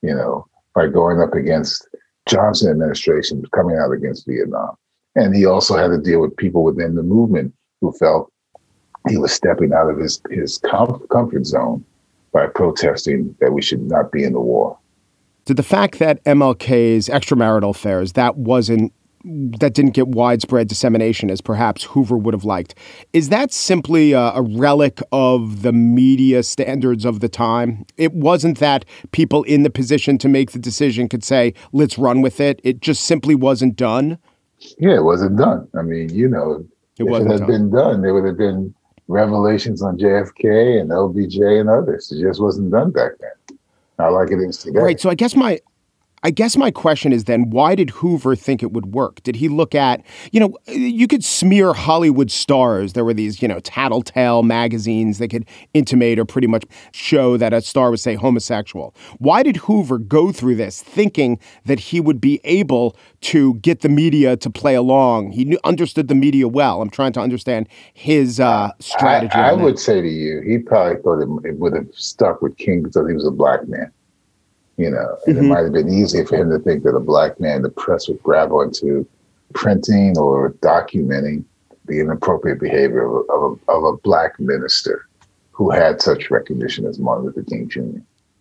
you 0.00 0.14
know, 0.14 0.46
by 0.74 0.86
going 0.86 1.20
up 1.20 1.34
against 1.34 1.86
Johnson 2.26 2.70
administration 2.70 3.44
coming 3.54 3.76
out 3.76 3.92
against 3.92 4.26
Vietnam. 4.26 4.76
And 5.14 5.36
he 5.36 5.44
also 5.44 5.76
had 5.76 5.88
to 5.88 6.00
deal 6.00 6.22
with 6.22 6.34
people 6.38 6.64
within 6.64 6.94
the 6.94 7.02
movement 7.02 7.52
who 7.82 7.92
felt 7.92 8.30
he 9.08 9.18
was 9.18 9.32
stepping 9.32 9.72
out 9.72 9.90
of 9.90 9.98
his, 9.98 10.20
his 10.30 10.58
comfort 10.58 11.46
zone 11.46 11.84
by 12.32 12.46
protesting 12.46 13.34
that 13.40 13.52
we 13.52 13.62
should 13.62 13.82
not 13.82 14.10
be 14.10 14.24
in 14.24 14.32
the 14.32 14.40
war. 14.40 14.78
Did 15.44 15.56
the 15.56 15.62
fact 15.62 15.98
that 15.98 16.24
MLK's 16.24 17.08
extramarital 17.08 17.70
affairs, 17.70 18.14
that 18.14 18.36
wasn't 18.36 18.92
that 19.24 19.72
didn't 19.72 19.92
get 19.92 20.08
widespread 20.08 20.68
dissemination 20.68 21.30
as 21.30 21.40
perhaps 21.40 21.84
Hoover 21.84 22.18
would 22.18 22.34
have 22.34 22.44
liked. 22.44 22.74
Is 23.14 23.30
that 23.30 23.54
simply 23.54 24.12
a, 24.12 24.20
a, 24.20 24.42
relic 24.42 25.00
of 25.12 25.62
the 25.62 25.72
media 25.72 26.42
standards 26.42 27.06
of 27.06 27.20
the 27.20 27.28
time? 27.28 27.86
It 27.96 28.12
wasn't 28.12 28.58
that 28.58 28.84
people 29.12 29.42
in 29.44 29.62
the 29.62 29.70
position 29.70 30.18
to 30.18 30.28
make 30.28 30.50
the 30.52 30.58
decision 30.58 31.08
could 31.08 31.24
say, 31.24 31.54
let's 31.72 31.96
run 31.96 32.20
with 32.20 32.38
it. 32.38 32.60
It 32.64 32.80
just 32.80 33.04
simply 33.04 33.34
wasn't 33.34 33.76
done. 33.76 34.18
Yeah, 34.78 34.96
it 34.96 35.04
wasn't 35.04 35.38
done. 35.38 35.68
I 35.74 35.80
mean, 35.80 36.10
you 36.10 36.28
know, 36.28 36.66
it 36.98 37.04
if 37.04 37.08
it 37.08 37.30
had 37.30 37.40
done. 37.40 37.46
been 37.46 37.70
done, 37.70 38.02
there 38.02 38.12
would 38.12 38.26
have 38.26 38.36
been 38.36 38.74
revelations 39.08 39.82
on 39.82 39.98
JFK 39.98 40.80
and 40.80 40.90
LBJ 40.90 41.60
and 41.60 41.68
others. 41.68 42.10
It 42.12 42.22
just 42.22 42.40
wasn't 42.40 42.70
done 42.70 42.90
back 42.90 43.12
then. 43.20 43.58
Not 43.98 44.12
like 44.12 44.30
it 44.30 44.40
is 44.40 44.58
today. 44.58 44.80
Right. 44.80 45.00
So 45.00 45.10
I 45.10 45.14
guess 45.14 45.36
my 45.36 45.60
I 46.24 46.30
guess 46.30 46.56
my 46.56 46.70
question 46.70 47.12
is 47.12 47.24
then 47.24 47.50
why 47.50 47.74
did 47.74 47.90
Hoover 47.90 48.34
think 48.34 48.62
it 48.62 48.72
would 48.72 48.94
work? 48.94 49.22
Did 49.24 49.36
he 49.36 49.48
look 49.48 49.74
at, 49.74 50.02
you 50.32 50.40
know, 50.40 50.56
you 50.66 51.06
could 51.06 51.22
smear 51.22 51.74
Hollywood 51.74 52.30
stars. 52.30 52.94
There 52.94 53.04
were 53.04 53.12
these, 53.12 53.42
you 53.42 53.46
know, 53.46 53.60
tattletale 53.60 54.42
magazines 54.42 55.18
that 55.18 55.28
could 55.28 55.44
intimate 55.74 56.18
or 56.18 56.24
pretty 56.24 56.46
much 56.46 56.64
show 56.92 57.36
that 57.36 57.52
a 57.52 57.60
star 57.60 57.90
was, 57.90 58.00
say, 58.00 58.14
homosexual. 58.14 58.94
Why 59.18 59.42
did 59.42 59.58
Hoover 59.58 59.98
go 59.98 60.32
through 60.32 60.54
this 60.54 60.80
thinking 60.82 61.38
that 61.66 61.78
he 61.78 62.00
would 62.00 62.22
be 62.22 62.40
able 62.44 62.96
to 63.20 63.54
get 63.56 63.82
the 63.82 63.90
media 63.90 64.34
to 64.38 64.48
play 64.48 64.74
along? 64.74 65.32
He 65.32 65.44
knew, 65.44 65.58
understood 65.62 66.08
the 66.08 66.14
media 66.14 66.48
well. 66.48 66.80
I'm 66.80 66.90
trying 66.90 67.12
to 67.12 67.20
understand 67.20 67.68
his 67.92 68.40
uh, 68.40 68.70
strategy. 68.80 69.34
I, 69.34 69.50
I 69.50 69.52
would 69.52 69.78
say 69.78 70.00
to 70.00 70.08
you, 70.08 70.40
he 70.40 70.56
probably 70.56 71.02
thought 71.02 71.20
it, 71.20 71.50
it 71.50 71.58
would 71.58 71.74
have 71.74 71.88
stuck 71.92 72.40
with 72.40 72.56
King 72.56 72.82
because 72.82 73.06
he 73.06 73.12
was 73.12 73.26
a 73.26 73.30
black 73.30 73.68
man 73.68 73.92
you 74.76 74.90
know, 74.90 75.16
and 75.26 75.36
mm-hmm. 75.36 75.44
it 75.44 75.48
might 75.48 75.62
have 75.62 75.72
been 75.72 75.92
easier 75.92 76.24
for 76.24 76.36
him 76.36 76.50
to 76.50 76.58
think 76.58 76.82
that 76.84 76.96
a 76.96 77.00
black 77.00 77.38
man, 77.38 77.62
the 77.62 77.70
press 77.70 78.08
would 78.08 78.22
grab 78.22 78.50
onto 78.52 79.06
printing 79.52 80.18
or 80.18 80.50
documenting 80.54 81.44
the 81.86 82.00
inappropriate 82.00 82.58
behavior 82.58 83.04
of 83.04 83.12
a, 83.12 83.32
of 83.32 83.60
a, 83.68 83.72
of 83.72 83.84
a 83.84 83.96
black 83.98 84.38
minister 84.40 85.06
who 85.52 85.70
had 85.70 86.02
such 86.02 86.30
recognition 86.30 86.86
as 86.86 86.98
Martin 86.98 87.26
Luther 87.26 87.44
King 87.44 87.68
Jr. 87.68 88.00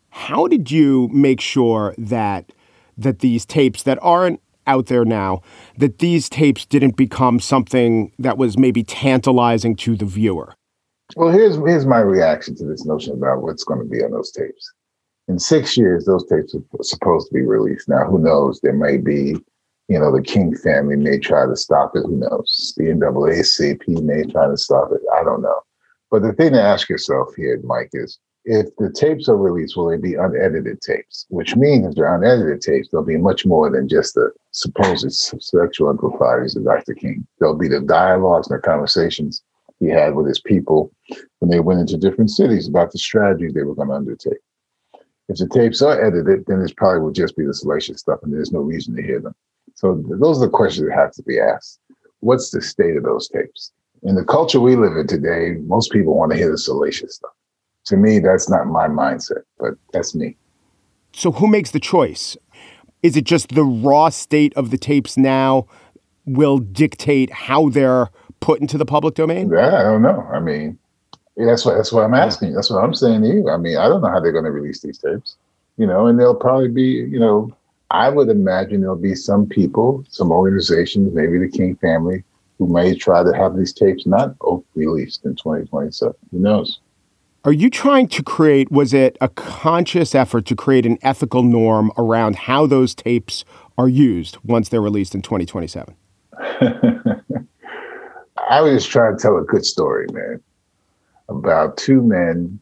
How 0.10 0.48
did 0.48 0.72
you 0.72 1.10
make 1.12 1.42
sure 1.42 1.94
that 1.98 2.52
that 2.98 3.20
these 3.20 3.46
tapes 3.46 3.84
that 3.84 3.98
aren't 4.02 4.40
out 4.66 4.86
there 4.86 5.04
now, 5.04 5.42
that 5.78 6.00
these 6.00 6.30
tapes 6.30 6.66
didn't 6.66 6.96
become 6.96 7.40
something 7.40 8.12
that 8.20 8.38
was 8.38 8.58
maybe 8.58 8.84
tantalizing 8.84 9.76
to 9.76 9.96
the 9.96 10.06
viewer? 10.06 10.56
Well, 11.16 11.32
here's 11.32 11.58
here's 11.58 11.86
my 11.86 12.00
reaction 12.00 12.56
to 12.56 12.66
this 12.66 12.86
notion 12.86 13.14
about 13.14 13.42
what's 13.42 13.64
going 13.64 13.80
to 13.80 13.86
be 13.86 14.04
on 14.04 14.12
those 14.12 14.32
tapes 14.32 14.72
in 15.28 15.40
six 15.40 15.78
years, 15.78 16.06
those 16.06 16.26
tapes 16.28 16.56
are 16.56 16.84
supposed 16.84 17.28
to 17.28 17.34
be 17.34 17.42
released. 17.42 17.88
Now, 17.88 18.06
who 18.06 18.20
knows? 18.20 18.60
There 18.60 18.74
may 18.74 18.98
be, 18.98 19.38
you 19.88 20.00
know, 20.00 20.12
the 20.12 20.22
King 20.22 20.56
family 20.56 20.96
may 20.96 21.18
try 21.20 21.46
to 21.46 21.56
stop 21.56 21.96
it. 21.96 22.04
Who 22.06 22.18
knows? 22.18 22.74
The 22.78 22.86
NAACP 22.86 24.04
may 24.04 24.24
try 24.24 24.48
to 24.48 24.58
stop 24.58 24.92
it. 24.92 25.02
I 25.14 25.24
don't 25.24 25.42
know. 25.42 25.62
But 26.12 26.24
the 26.24 26.34
thing 26.34 26.54
to 26.54 26.62
ask 26.62 26.90
yourself 26.90 27.30
here, 27.36 27.60
Mike, 27.64 27.90
is 27.94 28.20
if 28.46 28.68
the 28.78 28.92
tapes 28.92 29.30
are 29.30 29.38
released, 29.38 29.78
will 29.78 29.90
they 29.90 29.98
be 29.98 30.16
unedited 30.16 30.82
tapes? 30.82 31.26
Which 31.30 31.56
means 31.56 31.88
if 31.88 31.96
they're 31.96 32.14
unedited 32.14 32.62
tapes, 32.62 32.90
there'll 32.90 33.06
be 33.06 33.18
much 33.18 33.46
more 33.46 33.70
than 33.70 33.88
just 33.88 34.16
the 34.16 34.32
supposed 34.52 35.10
sexual 35.12 35.90
improprieties 35.90 36.56
of 36.58 36.66
Dr. 36.66 36.94
King. 36.94 37.26
There'll 37.40 37.58
be 37.58 37.70
the 37.70 37.80
dialogues 37.80 38.50
and 38.50 38.60
the 38.60 38.62
conversations 38.62 39.42
he 39.80 39.88
had 39.88 40.16
with 40.16 40.28
his 40.28 40.42
people 40.42 40.94
when 41.40 41.50
they 41.50 41.62
went 41.62 41.80
into 41.80 41.98
different 41.98 42.32
cities 42.32 42.68
about 42.68 42.92
the 42.92 43.00
strategy 43.00 43.48
they 43.48 43.64
were 43.64 43.76
going 43.76 43.88
to 43.88 43.96
undertake. 43.96 44.40
If 45.30 45.38
the 45.38 45.48
tapes 45.48 45.82
are 45.82 46.04
edited, 46.06 46.46
then 46.48 46.62
it 46.62 46.76
probably 46.76 47.02
will 47.02 47.12
just 47.12 47.38
be 47.38 47.46
the 47.46 47.54
salacious 47.54 48.02
stuff, 48.02 48.20
and 48.24 48.34
there's 48.34 48.52
no 48.52 48.60
reason 48.60 48.96
to 48.96 49.02
hear 49.02 49.20
them. 49.20 49.34
So 49.76 50.04
those 50.20 50.38
are 50.38 50.46
the 50.46 50.52
questions 50.52 50.88
that 50.88 50.96
have 50.96 51.12
to 51.14 51.24
be 51.24 51.40
asked. 51.40 51.80
What's 52.20 52.52
the 52.52 52.62
state 52.62 52.98
of 52.98 53.04
those 53.04 53.30
tapes? 53.30 53.72
In 54.04 54.16
the 54.16 54.26
culture 54.26 54.60
we 54.60 54.76
live 54.76 54.98
in 54.98 55.08
today, 55.08 55.56
most 55.66 55.92
people 55.92 56.18
want 56.18 56.32
to 56.32 56.38
hear 56.38 56.52
the 56.52 56.58
salacious 56.58 57.16
stuff. 57.16 57.32
To 57.86 57.98
me, 57.98 58.20
that's 58.20 58.50
not 58.50 58.68
my 58.68 58.88
mindset, 58.88 59.44
but 59.60 59.74
that's 59.92 60.14
me. 60.14 60.38
So 61.14 61.32
who 61.32 61.48
makes 61.48 61.72
the 61.72 61.80
choice? 61.80 62.38
Is 63.02 63.16
it 63.18 63.24
just 63.26 63.50
the 63.50 63.64
raw 63.64 64.10
state 64.10 64.54
of 64.56 64.72
the 64.72 64.78
tapes 64.78 65.18
now 65.18 65.68
will 66.26 66.58
dictate 66.58 67.32
how 67.32 67.70
they're 67.70 68.10
put 68.40 68.62
into 68.62 68.78
the 68.78 68.86
public 68.86 69.16
domain? 69.16 69.52
Yeah, 69.54 69.80
I 69.80 69.84
don't 69.84 70.02
know. 70.02 70.26
I 70.34 70.40
mean, 70.40 70.80
that's 71.38 71.66
what 71.66 71.76
that's 71.76 71.92
what 71.92 72.04
I'm 72.04 72.14
asking. 72.14 72.54
That's 72.54 72.70
what 72.70 72.84
I'm 72.84 72.94
saying 72.94 73.24
to 73.24 73.28
you. 73.28 73.50
I 73.50 73.58
mean, 73.58 73.78
I 73.78 73.88
don't 73.88 74.02
know 74.02 74.10
how 74.10 74.20
they're 74.20 74.32
going 74.32 74.46
to 74.46 74.52
release 74.52 74.82
these 74.82 74.98
tapes, 74.98 75.36
you 75.78 75.88
know, 75.88 76.08
and 76.08 76.20
they'll 76.20 76.36
probably 76.36 76.70
be, 76.70 76.84
you 76.84 77.20
know, 77.20 77.52
I 77.92 78.10
would 78.10 78.30
imagine 78.30 78.82
there'll 78.82 78.96
be 78.96 79.16
some 79.16 79.48
people, 79.48 80.04
some 80.10 80.32
organizations, 80.32 81.14
maybe 81.14 81.40
the 81.40 81.50
King 81.50 81.76
family, 81.78 82.24
who 82.58 82.68
may 82.68 82.96
try 82.96 83.24
to 83.24 83.34
have 83.34 83.58
these 83.58 83.74
tapes 83.74 84.06
not 84.06 84.36
released 84.76 85.26
in 85.26 85.36
2027. 85.36 86.14
Who 86.32 86.40
knows? 86.40 86.80
Are 87.46 87.52
you 87.52 87.70
trying 87.70 88.08
to 88.08 88.24
create, 88.24 88.72
was 88.72 88.94
it 88.94 89.18
a 89.20 89.28
conscious 89.28 90.16
effort 90.16 90.46
to 90.46 90.56
create 90.56 90.86
an 90.86 90.98
ethical 91.02 91.44
norm 91.44 91.92
around 91.98 92.38
how 92.38 92.66
those 92.66 92.96
tapes 92.96 93.44
are 93.78 93.90
used 93.90 94.38
once 94.44 94.70
they're 94.70 94.82
released 94.82 95.14
in 95.14 95.22
2027? 95.22 95.94
I 98.50 98.62
was 98.62 98.84
just 98.84 98.90
trying 98.90 99.18
to 99.18 99.22
tell 99.22 99.38
a 99.38 99.44
good 99.44 99.66
story, 99.66 100.08
man 100.14 100.42
about 101.30 101.78
two 101.78 102.02
men 102.02 102.60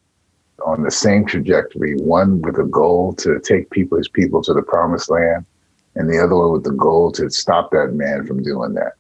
on 0.65 0.84
the 0.84 0.91
same 0.91 1.26
trajectory, 1.26 1.95
one 1.95 2.41
with 2.41 2.58
a 2.60 2.65
goal 2.65 3.13
to 3.15 3.39
take 3.39 3.69
people, 3.71 3.97
his 3.97 4.08
people 4.08 4.41
to 4.43 4.54
the 4.54 4.62
promised 4.62 5.10
land, 5.10 5.45
and 5.95 6.10
the 6.10 6.19
other 6.19 6.36
one 6.36 6.52
with 6.52 6.63
the 6.63 6.71
goal 6.71 7.12
to 7.13 7.30
stop 7.30 7.71
that 7.71 7.93
man 7.93 8.26
from 8.26 8.43
doing 8.43 8.74
that. 8.76 8.93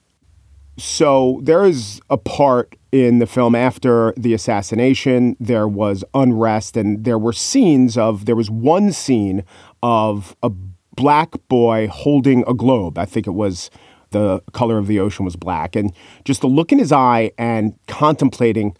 So 0.77 1.39
there 1.43 1.63
is 1.63 2.01
a 2.09 2.17
part 2.17 2.75
in 2.91 3.19
the 3.19 3.27
film 3.27 3.55
after 3.55 4.13
the 4.17 4.33
assassination, 4.33 5.37
there 5.39 5.67
was 5.67 6.03
unrest, 6.13 6.75
and 6.75 7.03
there 7.03 7.19
were 7.19 7.33
scenes 7.33 7.97
of, 7.97 8.25
there 8.25 8.35
was 8.35 8.49
one 8.49 8.91
scene 8.91 9.43
of 9.83 10.35
a 10.41 10.49
black 10.95 11.33
boy 11.47 11.87
holding 11.87 12.43
a 12.47 12.53
globe. 12.53 12.97
I 12.97 13.05
think 13.05 13.27
it 13.27 13.31
was 13.31 13.69
the 14.09 14.41
color 14.51 14.77
of 14.77 14.87
the 14.87 14.99
ocean 14.99 15.23
was 15.23 15.35
black. 15.35 15.75
And 15.75 15.93
just 16.25 16.41
the 16.41 16.47
look 16.47 16.71
in 16.71 16.79
his 16.79 16.91
eye 16.91 17.31
and 17.37 17.75
contemplating 17.87 18.75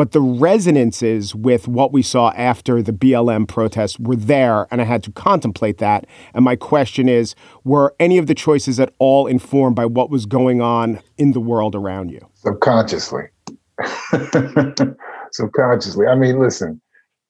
but 0.00 0.12
the 0.12 0.20
resonances 0.22 1.34
with 1.34 1.68
what 1.68 1.92
we 1.92 2.00
saw 2.00 2.30
after 2.30 2.80
the 2.80 2.90
BLM 2.90 3.46
protests 3.46 3.98
were 3.98 4.16
there, 4.16 4.66
and 4.70 4.80
I 4.80 4.84
had 4.84 5.02
to 5.02 5.12
contemplate 5.12 5.76
that. 5.76 6.06
And 6.32 6.42
my 6.42 6.56
question 6.56 7.06
is 7.06 7.34
were 7.64 7.94
any 8.00 8.16
of 8.16 8.26
the 8.26 8.34
choices 8.34 8.80
at 8.80 8.94
all 8.98 9.26
informed 9.26 9.76
by 9.76 9.84
what 9.84 10.08
was 10.08 10.24
going 10.24 10.62
on 10.62 11.00
in 11.18 11.32
the 11.32 11.40
world 11.40 11.74
around 11.74 12.10
you? 12.10 12.26
Subconsciously. 12.32 13.24
Subconsciously. 15.32 16.06
I 16.06 16.14
mean, 16.14 16.40
listen, 16.40 16.80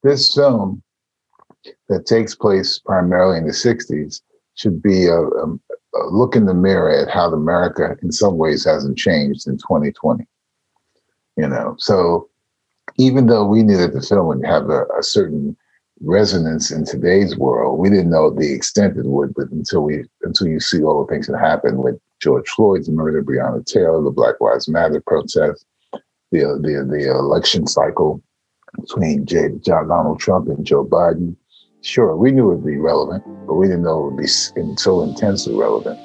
this 0.05 0.33
film 0.33 0.81
that 1.89 2.07
takes 2.07 2.37
place 2.37 2.79
primarily 2.79 3.39
in 3.39 3.49
the 3.49 3.53
60s 3.53 4.21
should 4.55 4.81
be 4.81 5.07
a, 5.07 5.19
a, 5.19 5.59
a 5.97 6.07
look 6.13 6.37
in 6.37 6.47
the 6.47 6.55
mirror 6.55 6.89
at 6.89 7.11
how 7.11 7.33
America, 7.33 7.97
in 8.01 8.13
some 8.13 8.39
ways, 8.39 8.65
hasn't 8.65 8.97
changed 8.97 9.49
in 9.49 9.59
2020. 9.59 10.25
You 11.37 11.49
know, 11.49 11.75
so 11.77 12.30
even 12.97 13.27
though 13.27 13.45
we 13.45 13.63
knew 13.63 13.77
that 13.77 13.93
the 13.93 14.03
film 14.03 14.27
would 14.27 14.45
have 14.45 14.69
a, 14.71 14.85
a, 14.99 15.03
certain 15.03 15.57
resonance 16.01 16.71
in 16.71 16.85
today's 16.85 17.37
world, 17.37 17.79
we 17.79 17.91
didn't 17.91 18.11
know 18.11 18.31
the 18.31 18.53
extent 18.53 18.97
it 18.97 19.07
would. 19.07 19.35
But 19.35 19.51
until 19.51 19.83
we 19.83 20.05
until 20.23 20.49
you 20.49 20.61
see 20.61 20.83
all 20.83 21.05
the 21.05 21.13
things 21.13 21.27
that 21.27 21.39
happened 21.39 21.79
with 21.79 21.99
George 22.21 22.49
Floyd's 22.51 22.89
murder, 22.89 23.23
Breonna 23.23 23.65
Taylor, 23.65 24.03
the 24.03 24.11
Black 24.11 24.41
Lives 24.41 24.69
Matter 24.69 25.03
protest, 25.07 25.65
the 26.31 26.59
the 26.63 26.87
the 26.89 27.11
election 27.11 27.67
cycle 27.67 28.23
between 28.81 29.27
John 29.27 29.89
Donald 29.89 30.21
Trump 30.21 30.49
and 30.49 30.65
Joe 30.65 30.85
Biden. 30.85 31.37
Sure, 31.83 32.15
we 32.15 32.31
knew 32.31 32.51
it 32.51 32.57
would 32.57 32.67
be 32.67 32.77
relevant, 32.77 33.25
but 33.47 33.55
we 33.55 33.67
didn't 33.67 33.85
know 33.85 34.01
it 34.01 34.11
would 34.11 34.21
be 34.21 34.27
so 34.27 35.03
intensely 35.03 35.55
relevant. 35.55 35.99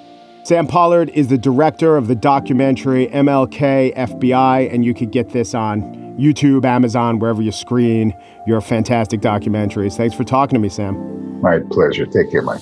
Sam 0.45 0.67
Pollard 0.67 1.09
is 1.09 1.29
the 1.29 1.39
director 1.39 1.97
of 1.97 2.07
the 2.07 2.13
documentary 2.13 3.07
MLK 3.07 3.95
FBI, 3.95 4.71
and 4.71 4.85
you 4.85 4.93
could 4.93 5.11
get 5.11 5.31
this 5.31 5.55
on 5.55 5.81
YouTube, 6.19 6.65
Amazon, 6.65 7.17
wherever 7.17 7.41
you 7.41 7.51
screen 7.51 8.15
your 8.45 8.61
fantastic 8.61 9.21
documentaries. 9.21 9.97
Thanks 9.97 10.15
for 10.15 10.23
talking 10.23 10.53
to 10.53 10.59
me, 10.59 10.69
Sam. 10.69 11.41
My 11.41 11.61
pleasure. 11.71 12.05
Take 12.05 12.29
care, 12.29 12.43
Mike. 12.43 12.61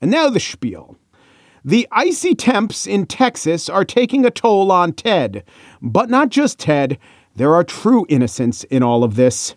And 0.00 0.10
now 0.10 0.30
the 0.30 0.40
spiel. 0.40 0.96
The 1.64 1.88
icy 1.90 2.34
temps 2.34 2.86
in 2.86 3.06
Texas 3.06 3.68
are 3.68 3.84
taking 3.84 4.24
a 4.24 4.30
toll 4.30 4.70
on 4.70 4.92
Ted. 4.92 5.44
But 5.82 6.08
not 6.08 6.28
just 6.28 6.58
Ted, 6.58 6.98
there 7.34 7.54
are 7.54 7.64
true 7.64 8.06
innocents 8.08 8.64
in 8.64 8.82
all 8.82 9.04
of 9.04 9.16
this. 9.16 9.54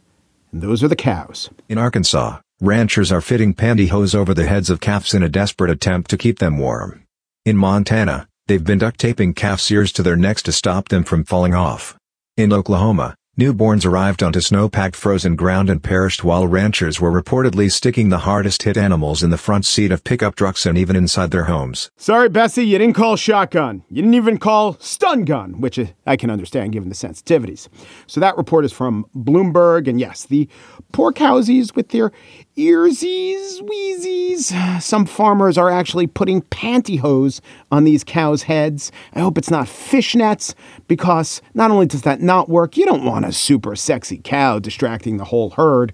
And 0.52 0.62
those 0.62 0.84
are 0.84 0.88
the 0.88 0.96
cows. 0.96 1.50
In 1.70 1.78
Arkansas, 1.78 2.40
ranchers 2.60 3.12
are 3.12 3.22
fitting 3.22 3.54
pantyhose 3.54 4.14
over 4.14 4.34
the 4.34 4.48
heads 4.48 4.70
of 4.70 4.82
calves 4.82 5.14
in 5.14 5.24
a 5.24 5.30
desperate 5.30 5.72
attempt 5.72 6.10
to 6.10 6.18
keep 6.18 6.40
them 6.40 6.58
warm. 6.58 7.04
In 7.46 7.58
Montana, 7.58 8.28
they've 8.48 8.64
been 8.64 8.80
duct 8.80 9.00
taping 9.00 9.34
calves' 9.34 9.72
ears 9.72 9.92
to 9.94 10.04
their 10.04 10.16
necks 10.16 10.44
to 10.44 10.52
stop 10.52 10.90
them 10.90 11.04
from 11.04 11.24
falling 11.24 11.54
off. 11.54 11.96
In 12.36 12.52
Oklahoma, 12.52 13.16
Newborns 13.40 13.86
arrived 13.86 14.22
onto 14.22 14.42
snow-packed 14.42 14.94
frozen 14.94 15.38
ground 15.38 15.70
and 15.70 15.82
perished 15.82 16.22
while 16.22 16.48
ranchers 16.48 17.00
were 17.00 17.10
reportedly 17.10 17.72
sticking 17.72 18.10
the 18.10 18.20
hardest-hit 18.20 18.76
animals 18.76 19.24
in 19.24 19.30
the 19.30 19.38
front 19.38 19.66
seat 19.66 19.90
of 19.90 20.04
pickup 20.04 20.36
trucks 20.36 20.66
and 20.66 20.78
even 20.78 20.98
inside 20.98 21.32
their 21.32 21.46
homes. 21.46 21.90
Sorry, 21.96 22.28
Bessie, 22.28 22.66
you 22.66 22.78
didn't 22.78 22.96
call 22.96 23.16
shotgun. 23.16 23.86
You 23.88 24.02
didn't 24.02 24.16
even 24.16 24.38
call 24.38 24.74
stun 24.82 25.24
gun, 25.24 25.62
which 25.62 25.80
I 26.06 26.18
can 26.18 26.30
understand 26.30 26.74
given 26.74 26.90
the 26.90 26.96
sensitivities. 26.96 27.70
So 28.06 28.20
that 28.20 28.36
report 28.36 28.66
is 28.66 28.74
from 28.74 29.06
Bloomberg, 29.16 29.88
and 29.88 29.98
yes, 29.98 30.26
the 30.26 30.50
poor 30.92 31.14
cowsies 31.14 31.74
with 31.74 31.88
their 31.88 32.12
earsies, 32.58 33.62
wheezies. 33.62 34.82
Some 34.82 35.06
farmers 35.06 35.58
are 35.58 35.70
actually 35.70 36.08
putting 36.08 36.42
pantyhose 36.44 37.42
on 37.72 37.84
these 37.84 38.04
cows' 38.04 38.44
heads. 38.44 38.92
I 39.14 39.20
hope 39.20 39.38
it's 39.38 39.52
not 39.52 39.68
fishnets, 39.68 40.54
because 40.88 41.42
not 41.54 41.72
only 41.72 41.86
does 41.86 42.02
that 42.04 42.22
not 42.22 42.50
work, 42.50 42.78
you 42.78 42.86
don't 42.86 43.06
want 43.06 43.26
a 43.26 43.32
super 43.32 43.76
sexy 43.76 44.20
cow 44.24 44.60
distracting 44.60 45.18
the 45.18 45.26
whole 45.26 45.52
herd. 45.52 45.94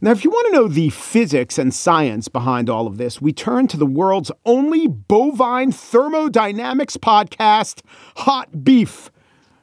Now, 0.00 0.10
if 0.10 0.22
you 0.22 0.30
want 0.30 0.46
to 0.48 0.52
know 0.52 0.68
the 0.68 0.90
physics 0.90 1.56
and 1.56 1.72
science 1.72 2.28
behind 2.28 2.68
all 2.68 2.86
of 2.86 2.98
this, 2.98 3.22
we 3.22 3.32
turn 3.32 3.68
to 3.68 3.78
the 3.78 3.86
world's 3.86 4.30
only 4.44 4.86
bovine 4.86 5.72
thermodynamics 5.72 6.98
podcast, 6.98 7.80
Hot 8.16 8.64
Beef. 8.64 9.10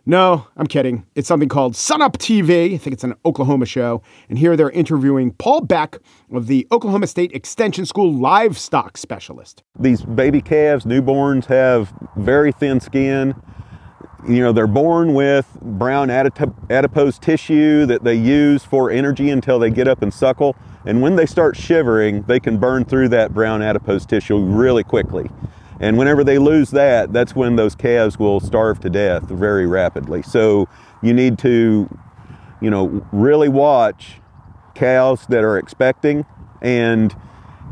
No, 0.06 0.48
I'm 0.58 0.66
kidding. 0.66 1.06
It's 1.14 1.28
something 1.28 1.48
called 1.48 1.74
Sunup 1.74 2.18
TV. 2.18 2.74
I 2.74 2.78
think 2.78 2.94
it's 2.94 3.04
an 3.04 3.14
Oklahoma 3.24 3.68
show. 3.68 4.02
And 4.30 4.38
here 4.40 4.58
they're 4.58 4.72
interviewing 4.72 5.32
Paul 5.34 5.62
Beck 5.62 6.00
of 6.34 6.48
the 6.48 6.68
Oklahoma 6.72 7.06
State 7.06 7.32
Extension 7.34 7.86
School 7.86 8.12
livestock 8.12 8.98
specialist. 8.98 9.62
These 9.80 10.02
baby 10.02 10.42
calves, 10.42 10.86
newborns, 10.86 11.46
have 11.46 11.94
very 12.18 12.52
thin 12.52 12.80
skin. 12.80 13.36
You 14.28 14.40
know, 14.40 14.52
they're 14.52 14.66
born 14.66 15.14
with 15.14 15.48
brown 15.62 16.10
adipose 16.10 17.20
tissue 17.20 17.86
that 17.86 18.04
they 18.04 18.16
use 18.16 18.64
for 18.64 18.90
energy 18.90 19.30
until 19.30 19.60
they 19.60 19.70
get 19.70 19.88
up 19.88 20.02
and 20.02 20.12
suckle. 20.12 20.56
And 20.86 21.04
when 21.04 21.16
they 21.16 21.28
start 21.28 21.56
shivering, 21.56 22.24
they 22.24 22.40
can 22.40 22.58
burn 22.58 22.86
through 22.86 23.10
that 23.10 23.36
brown 23.36 23.62
adipose 23.62 24.08
tissue 24.08 24.40
really 24.40 24.84
quickly. 24.84 25.30
And 25.82 25.98
whenever 25.98 26.24
they 26.24 26.38
lose 26.38 26.70
that, 26.72 27.12
that's 27.12 27.36
when 27.36 27.56
those 27.56 27.74
calves 27.74 28.20
will 28.20 28.39
starve 28.39 28.80
to 28.82 28.89
death 28.89 29.24
very 29.24 29.65
rapidly. 29.65 30.22
So 30.22 30.70
you 31.02 31.12
need 31.12 31.39
to, 31.39 31.89
you 32.62 32.70
know, 32.70 33.06
really 33.12 33.50
watch 33.50 34.22
cows 34.76 35.26
that 35.28 35.44
are 35.44 35.58
expecting. 35.58 36.24
And 36.62 37.15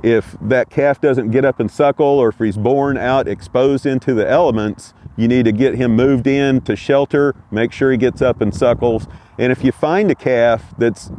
if 0.04 0.36
that 0.42 0.72
calf 0.72 1.00
doesn't 1.00 1.30
get 1.30 1.46
up 1.46 1.60
and 1.60 1.70
suckle, 1.70 2.06
or 2.06 2.30
if 2.30 2.40
he's 2.40 2.58
born 2.58 2.98
out 2.98 3.28
exposed 3.28 3.86
into 3.86 4.16
the 4.16 4.28
elements, 4.28 4.96
you 5.16 5.28
need 5.28 5.46
to 5.46 5.52
get 5.52 5.76
him 5.76 5.96
moved 5.96 6.26
in 6.26 6.62
to 6.62 6.76
shelter, 6.76 7.36
make 7.52 7.72
sure 7.72 7.92
he 7.92 7.98
gets 7.98 8.24
up 8.24 8.42
and 8.42 8.56
suckles. 8.56 9.08
And 9.38 9.52
if 9.52 9.64
you 9.64 9.72
find 9.72 10.10
a 10.10 10.16
calf 10.16 10.74
that's 10.80 11.12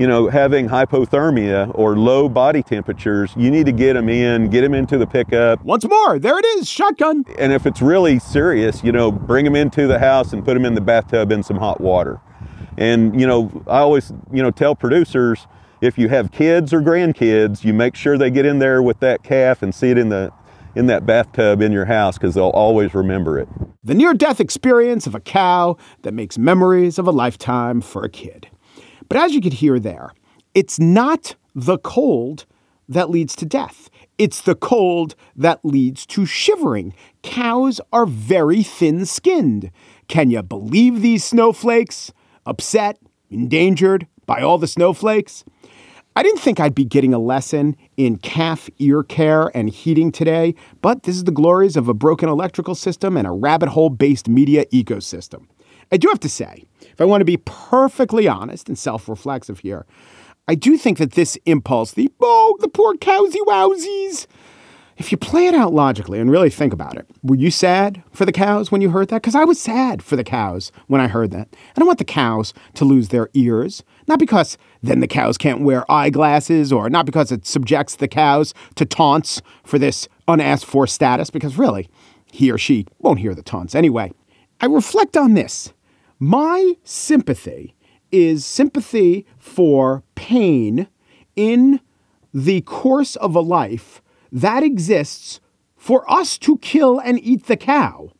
you 0.00 0.06
know, 0.06 0.30
having 0.30 0.66
hypothermia 0.66 1.70
or 1.74 1.94
low 1.94 2.26
body 2.26 2.62
temperatures, 2.62 3.34
you 3.36 3.50
need 3.50 3.66
to 3.66 3.72
get 3.72 3.92
them 3.92 4.08
in, 4.08 4.48
get 4.48 4.62
them 4.62 4.72
into 4.72 4.96
the 4.96 5.06
pickup. 5.06 5.62
Once 5.62 5.86
more, 5.86 6.18
there 6.18 6.38
it 6.38 6.44
is, 6.56 6.66
shotgun. 6.66 7.22
And 7.36 7.52
if 7.52 7.66
it's 7.66 7.82
really 7.82 8.18
serious, 8.18 8.82
you 8.82 8.92
know, 8.92 9.12
bring 9.12 9.44
them 9.44 9.54
into 9.54 9.86
the 9.86 9.98
house 9.98 10.32
and 10.32 10.42
put 10.42 10.54
them 10.54 10.64
in 10.64 10.72
the 10.72 10.80
bathtub 10.80 11.30
in 11.30 11.42
some 11.42 11.58
hot 11.58 11.82
water. 11.82 12.18
And, 12.78 13.20
you 13.20 13.26
know, 13.26 13.62
I 13.66 13.80
always, 13.80 14.10
you 14.32 14.42
know, 14.42 14.50
tell 14.50 14.74
producers 14.74 15.46
if 15.82 15.98
you 15.98 16.08
have 16.08 16.32
kids 16.32 16.72
or 16.72 16.80
grandkids, 16.80 17.62
you 17.62 17.74
make 17.74 17.94
sure 17.94 18.16
they 18.16 18.30
get 18.30 18.46
in 18.46 18.58
there 18.58 18.82
with 18.82 19.00
that 19.00 19.22
calf 19.22 19.60
and 19.60 19.74
see 19.74 19.90
it 19.90 19.98
in 19.98 20.08
the 20.08 20.32
in 20.76 20.86
that 20.86 21.04
bathtub 21.04 21.60
in 21.60 21.72
your 21.72 21.84
house 21.84 22.16
because 22.16 22.34
they'll 22.34 22.48
always 22.50 22.94
remember 22.94 23.38
it. 23.38 23.48
The 23.84 23.94
near 23.94 24.14
death 24.14 24.40
experience 24.40 25.06
of 25.06 25.14
a 25.14 25.20
cow 25.20 25.76
that 26.02 26.14
makes 26.14 26.38
memories 26.38 26.98
of 26.98 27.06
a 27.06 27.10
lifetime 27.10 27.82
for 27.82 28.02
a 28.02 28.08
kid. 28.08 28.48
But 29.10 29.18
as 29.18 29.34
you 29.34 29.40
could 29.40 29.54
hear 29.54 29.80
there, 29.80 30.12
it's 30.54 30.78
not 30.78 31.34
the 31.52 31.78
cold 31.78 32.46
that 32.88 33.10
leads 33.10 33.34
to 33.36 33.44
death. 33.44 33.90
It's 34.18 34.40
the 34.40 34.54
cold 34.54 35.16
that 35.34 35.64
leads 35.64 36.06
to 36.06 36.24
shivering. 36.24 36.94
Cows 37.22 37.80
are 37.92 38.06
very 38.06 38.62
thin 38.62 39.04
skinned. 39.04 39.72
Can 40.06 40.30
you 40.30 40.42
believe 40.42 41.02
these 41.02 41.24
snowflakes? 41.24 42.12
Upset, 42.46 42.98
endangered 43.30 44.06
by 44.26 44.42
all 44.42 44.58
the 44.58 44.68
snowflakes? 44.68 45.44
I 46.14 46.22
didn't 46.22 46.40
think 46.40 46.60
I'd 46.60 46.74
be 46.74 46.84
getting 46.84 47.12
a 47.12 47.18
lesson 47.18 47.76
in 47.96 48.16
calf 48.18 48.70
ear 48.78 49.02
care 49.02 49.50
and 49.56 49.70
heating 49.70 50.12
today, 50.12 50.54
but 50.82 51.02
this 51.02 51.16
is 51.16 51.24
the 51.24 51.32
glories 51.32 51.76
of 51.76 51.88
a 51.88 51.94
broken 51.94 52.28
electrical 52.28 52.76
system 52.76 53.16
and 53.16 53.26
a 53.26 53.32
rabbit 53.32 53.70
hole 53.70 53.90
based 53.90 54.28
media 54.28 54.66
ecosystem. 54.66 55.46
I 55.92 55.96
do 55.96 56.08
have 56.08 56.20
to 56.20 56.28
say, 56.28 56.64
if 56.80 57.00
I 57.00 57.04
want 57.04 57.20
to 57.20 57.24
be 57.24 57.38
perfectly 57.38 58.28
honest 58.28 58.68
and 58.68 58.78
self 58.78 59.08
reflexive 59.08 59.60
here, 59.60 59.86
I 60.46 60.54
do 60.54 60.76
think 60.76 60.98
that 60.98 61.12
this 61.12 61.36
impulse, 61.46 61.92
the 61.92 62.10
oh, 62.20 62.56
the 62.60 62.68
poor 62.68 62.96
cowsy 62.96 63.40
wowsies, 63.46 64.26
if 65.00 65.10
you 65.10 65.16
play 65.16 65.46
it 65.46 65.54
out 65.54 65.72
logically 65.72 66.20
and 66.20 66.30
really 66.30 66.50
think 66.50 66.72
about 66.72 66.96
it, 66.96 67.06
were 67.22 67.34
you 67.34 67.50
sad 67.50 68.02
for 68.12 68.26
the 68.26 68.32
cows 68.32 68.70
when 68.70 68.82
you 68.82 68.90
heard 68.90 69.08
that? 69.08 69.22
Because 69.22 69.34
I 69.34 69.44
was 69.44 69.58
sad 69.58 70.02
for 70.02 70.14
the 70.14 70.22
cows 70.22 70.70
when 70.88 71.00
I 71.00 71.08
heard 71.08 71.30
that. 71.30 71.48
I 71.74 71.78
don't 71.80 71.86
want 71.86 71.98
the 71.98 72.04
cows 72.04 72.52
to 72.74 72.84
lose 72.84 73.08
their 73.08 73.30
ears. 73.32 73.82
Not 74.06 74.18
because 74.18 74.58
then 74.82 75.00
the 75.00 75.06
cows 75.08 75.38
can't 75.38 75.62
wear 75.62 75.90
eyeglasses 75.90 76.70
or 76.70 76.90
not 76.90 77.06
because 77.06 77.32
it 77.32 77.46
subjects 77.46 77.96
the 77.96 78.08
cows 78.08 78.52
to 78.74 78.84
taunts 78.84 79.40
for 79.64 79.78
this 79.78 80.06
unasked 80.28 80.68
for 80.68 80.86
status, 80.86 81.30
because 81.30 81.56
really, 81.56 81.88
he 82.26 82.50
or 82.50 82.58
she 82.58 82.86
won't 82.98 83.20
hear 83.20 83.34
the 83.34 83.42
taunts 83.42 83.74
anyway. 83.74 84.12
I 84.60 84.66
reflect 84.66 85.16
on 85.16 85.32
this. 85.32 85.72
My 86.22 86.74
sympathy 86.84 87.74
is 88.12 88.44
sympathy 88.44 89.24
for 89.38 90.04
pain 90.14 90.86
in 91.34 91.80
the 92.34 92.60
course 92.60 93.16
of 93.16 93.34
a 93.34 93.40
life 93.40 94.02
that 94.30 94.62
exists 94.62 95.40
for 95.78 96.08
us 96.12 96.36
to 96.40 96.58
kill 96.58 96.98
and 96.98 97.18
eat 97.22 97.46
the 97.46 97.56
cow. 97.56 98.10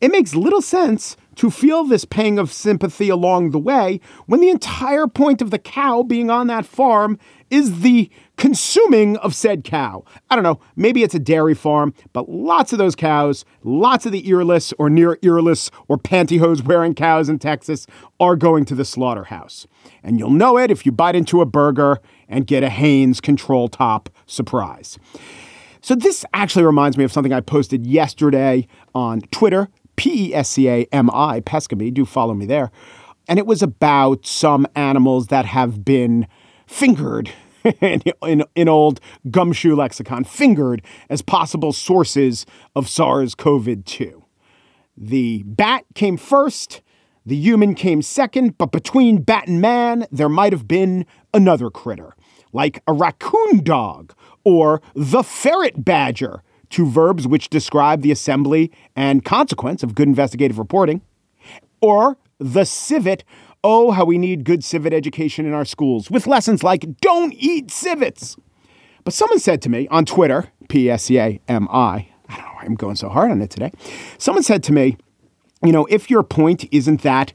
It 0.00 0.10
makes 0.10 0.34
little 0.34 0.62
sense 0.62 1.14
to 1.36 1.50
feel 1.50 1.84
this 1.84 2.06
pang 2.06 2.38
of 2.38 2.50
sympathy 2.50 3.10
along 3.10 3.50
the 3.50 3.58
way 3.58 4.00
when 4.24 4.40
the 4.40 4.48
entire 4.48 5.06
point 5.06 5.42
of 5.42 5.50
the 5.50 5.58
cow 5.58 6.02
being 6.02 6.30
on 6.30 6.46
that 6.46 6.64
farm 6.64 7.18
is 7.50 7.82
the 7.82 8.10
consuming 8.42 9.16
of 9.18 9.36
said 9.36 9.62
cow. 9.62 10.04
I 10.28 10.34
don't 10.34 10.42
know, 10.42 10.58
maybe 10.74 11.04
it's 11.04 11.14
a 11.14 11.20
dairy 11.20 11.54
farm, 11.54 11.94
but 12.12 12.28
lots 12.28 12.72
of 12.72 12.78
those 12.80 12.96
cows, 12.96 13.44
lots 13.62 14.04
of 14.04 14.10
the 14.10 14.28
earless 14.28 14.72
or 14.80 14.90
near 14.90 15.16
earless 15.22 15.70
or 15.86 15.96
pantyhose 15.96 16.60
wearing 16.64 16.92
cows 16.92 17.28
in 17.28 17.38
Texas 17.38 17.86
are 18.18 18.34
going 18.34 18.64
to 18.64 18.74
the 18.74 18.84
slaughterhouse. 18.84 19.68
And 20.02 20.18
you'll 20.18 20.30
know 20.30 20.58
it 20.58 20.72
if 20.72 20.84
you 20.84 20.90
bite 20.90 21.14
into 21.14 21.40
a 21.40 21.46
burger 21.46 22.00
and 22.28 22.44
get 22.44 22.64
a 22.64 22.68
Hanes 22.68 23.20
control 23.20 23.68
top 23.68 24.10
surprise. 24.26 24.98
So, 25.80 25.94
this 25.94 26.24
actually 26.34 26.64
reminds 26.64 26.98
me 26.98 27.04
of 27.04 27.12
something 27.12 27.32
I 27.32 27.40
posted 27.42 27.86
yesterday 27.86 28.66
on 28.92 29.20
Twitter, 29.30 29.68
P 29.94 30.30
E 30.30 30.34
S 30.34 30.48
C 30.48 30.68
A 30.68 30.88
M 30.90 31.10
I, 31.12 31.42
Pescami. 31.42 31.94
Do 31.94 32.04
follow 32.04 32.34
me 32.34 32.46
there. 32.46 32.72
And 33.28 33.38
it 33.38 33.46
was 33.46 33.62
about 33.62 34.26
some 34.26 34.66
animals 34.74 35.28
that 35.28 35.44
have 35.44 35.84
been 35.84 36.26
fingered 36.66 37.30
in, 37.80 38.02
in, 38.22 38.44
in, 38.54 38.68
old 38.68 39.00
gumshoe 39.30 39.74
lexicon, 39.74 40.24
fingered 40.24 40.82
as 41.08 41.22
possible 41.22 41.72
sources 41.72 42.46
of 42.74 42.88
SARS 42.88 43.34
CoV 43.34 43.84
2. 43.84 44.22
The 44.96 45.42
bat 45.44 45.84
came 45.94 46.16
first, 46.16 46.82
the 47.24 47.36
human 47.36 47.74
came 47.74 48.02
second, 48.02 48.58
but 48.58 48.72
between 48.72 49.22
bat 49.22 49.46
and 49.46 49.60
man, 49.60 50.06
there 50.10 50.28
might 50.28 50.52
have 50.52 50.66
been 50.66 51.06
another 51.32 51.70
critter, 51.70 52.14
like 52.52 52.82
a 52.86 52.92
raccoon 52.92 53.62
dog 53.62 54.14
or 54.44 54.82
the 54.94 55.22
ferret 55.22 55.84
badger, 55.84 56.42
two 56.68 56.86
verbs 56.86 57.26
which 57.26 57.48
describe 57.48 58.02
the 58.02 58.10
assembly 58.10 58.72
and 58.96 59.24
consequence 59.24 59.82
of 59.82 59.94
good 59.94 60.08
investigative 60.08 60.58
reporting, 60.58 61.00
or 61.80 62.16
the 62.38 62.64
civet 62.64 63.24
Oh, 63.64 63.92
how 63.92 64.04
we 64.04 64.18
need 64.18 64.44
good 64.44 64.64
civet 64.64 64.92
education 64.92 65.46
in 65.46 65.52
our 65.52 65.64
schools 65.64 66.10
with 66.10 66.26
lessons 66.26 66.64
like 66.64 67.00
don't 67.00 67.32
eat 67.34 67.70
civets. 67.70 68.36
But 69.04 69.14
someone 69.14 69.38
said 69.38 69.62
to 69.62 69.68
me 69.68 69.86
on 69.88 70.04
Twitter, 70.04 70.50
P 70.68 70.90
S 70.90 71.04
C 71.04 71.18
A 71.18 71.40
M 71.48 71.68
I, 71.70 72.08
I 72.28 72.36
don't 72.36 72.44
know 72.44 72.52
why 72.54 72.62
I'm 72.64 72.74
going 72.74 72.96
so 72.96 73.08
hard 73.08 73.30
on 73.30 73.40
it 73.40 73.50
today. 73.50 73.70
Someone 74.18 74.42
said 74.42 74.62
to 74.64 74.72
me, 74.72 74.96
you 75.64 75.72
know, 75.72 75.86
if 75.86 76.10
your 76.10 76.22
point 76.22 76.64
isn't 76.72 77.02
that 77.02 77.32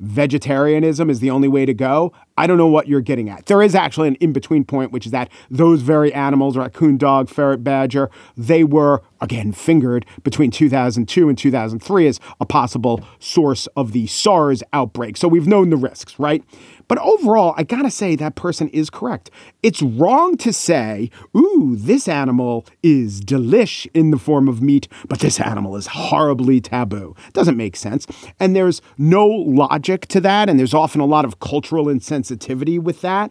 vegetarianism 0.00 1.10
is 1.10 1.20
the 1.20 1.30
only 1.30 1.48
way 1.48 1.66
to 1.66 1.74
go, 1.74 2.12
I 2.36 2.46
don't 2.46 2.58
know 2.58 2.68
what 2.68 2.86
you're 2.86 3.00
getting 3.00 3.28
at. 3.28 3.46
There 3.46 3.62
is 3.62 3.74
actually 3.74 4.08
an 4.08 4.14
in 4.16 4.32
between 4.32 4.64
point, 4.64 4.92
which 4.92 5.06
is 5.06 5.12
that 5.12 5.30
those 5.50 5.82
very 5.82 6.12
animals, 6.14 6.56
raccoon 6.56 6.96
dog, 6.96 7.28
ferret 7.28 7.64
badger, 7.64 8.10
they 8.36 8.62
were, 8.64 9.02
again, 9.20 9.52
fingered 9.52 10.06
between 10.22 10.50
2002 10.50 11.28
and 11.28 11.36
2003 11.36 12.06
as 12.06 12.20
a 12.40 12.46
possible 12.46 13.04
source 13.18 13.66
of 13.76 13.92
the 13.92 14.06
SARS 14.06 14.62
outbreak. 14.72 15.16
So 15.16 15.26
we've 15.26 15.48
known 15.48 15.70
the 15.70 15.76
risks, 15.76 16.18
right? 16.18 16.44
But 16.88 16.98
overall, 16.98 17.54
I 17.56 17.62
gotta 17.62 17.90
say 17.90 18.16
that 18.16 18.34
person 18.34 18.68
is 18.70 18.90
correct. 18.90 19.30
It's 19.62 19.82
wrong 19.82 20.36
to 20.38 20.52
say, 20.52 21.10
ooh, 21.36 21.76
this 21.76 22.08
animal 22.08 22.66
is 22.82 23.20
delish 23.20 23.86
in 23.92 24.10
the 24.10 24.18
form 24.18 24.48
of 24.48 24.62
meat, 24.62 24.88
but 25.06 25.20
this 25.20 25.38
animal 25.38 25.76
is 25.76 25.86
horribly 25.86 26.60
taboo. 26.60 27.14
Doesn't 27.34 27.56
make 27.56 27.76
sense. 27.76 28.06
And 28.40 28.56
there's 28.56 28.80
no 28.96 29.26
logic 29.26 30.06
to 30.08 30.20
that, 30.22 30.48
and 30.48 30.58
there's 30.58 30.74
often 30.74 31.00
a 31.00 31.06
lot 31.06 31.24
of 31.26 31.40
cultural 31.40 31.86
insensitivity 31.86 32.80
with 32.80 33.02
that. 33.02 33.30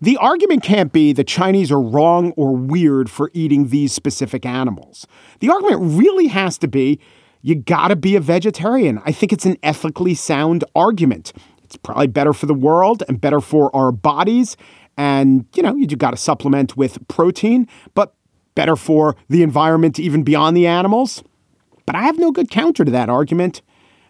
The 0.00 0.18
argument 0.18 0.62
can't 0.62 0.92
be 0.92 1.12
the 1.12 1.24
Chinese 1.24 1.72
are 1.72 1.80
wrong 1.80 2.32
or 2.32 2.54
weird 2.54 3.10
for 3.10 3.30
eating 3.32 3.68
these 3.68 3.92
specific 3.92 4.46
animals. 4.46 5.06
The 5.40 5.48
argument 5.48 5.98
really 5.98 6.28
has 6.28 6.58
to 6.58 6.68
be 6.68 7.00
you 7.40 7.54
gotta 7.54 7.96
be 7.96 8.16
a 8.16 8.20
vegetarian. 8.20 9.00
I 9.06 9.12
think 9.12 9.32
it's 9.32 9.46
an 9.46 9.56
ethically 9.62 10.14
sound 10.14 10.64
argument. 10.74 11.32
It's 11.68 11.76
probably 11.76 12.06
better 12.06 12.32
for 12.32 12.46
the 12.46 12.54
world 12.54 13.02
and 13.08 13.20
better 13.20 13.42
for 13.42 13.74
our 13.76 13.92
bodies. 13.92 14.56
And, 14.96 15.44
you 15.54 15.62
know, 15.62 15.76
you 15.76 15.86
do 15.86 15.96
got 15.96 16.12
to 16.12 16.16
supplement 16.16 16.78
with 16.78 17.06
protein, 17.08 17.68
but 17.92 18.14
better 18.54 18.74
for 18.74 19.16
the 19.28 19.42
environment 19.42 20.00
even 20.00 20.22
beyond 20.22 20.56
the 20.56 20.66
animals. 20.66 21.22
But 21.84 21.94
I 21.94 22.02
have 22.04 22.18
no 22.18 22.32
good 22.32 22.50
counter 22.50 22.86
to 22.86 22.90
that 22.90 23.10
argument, 23.10 23.60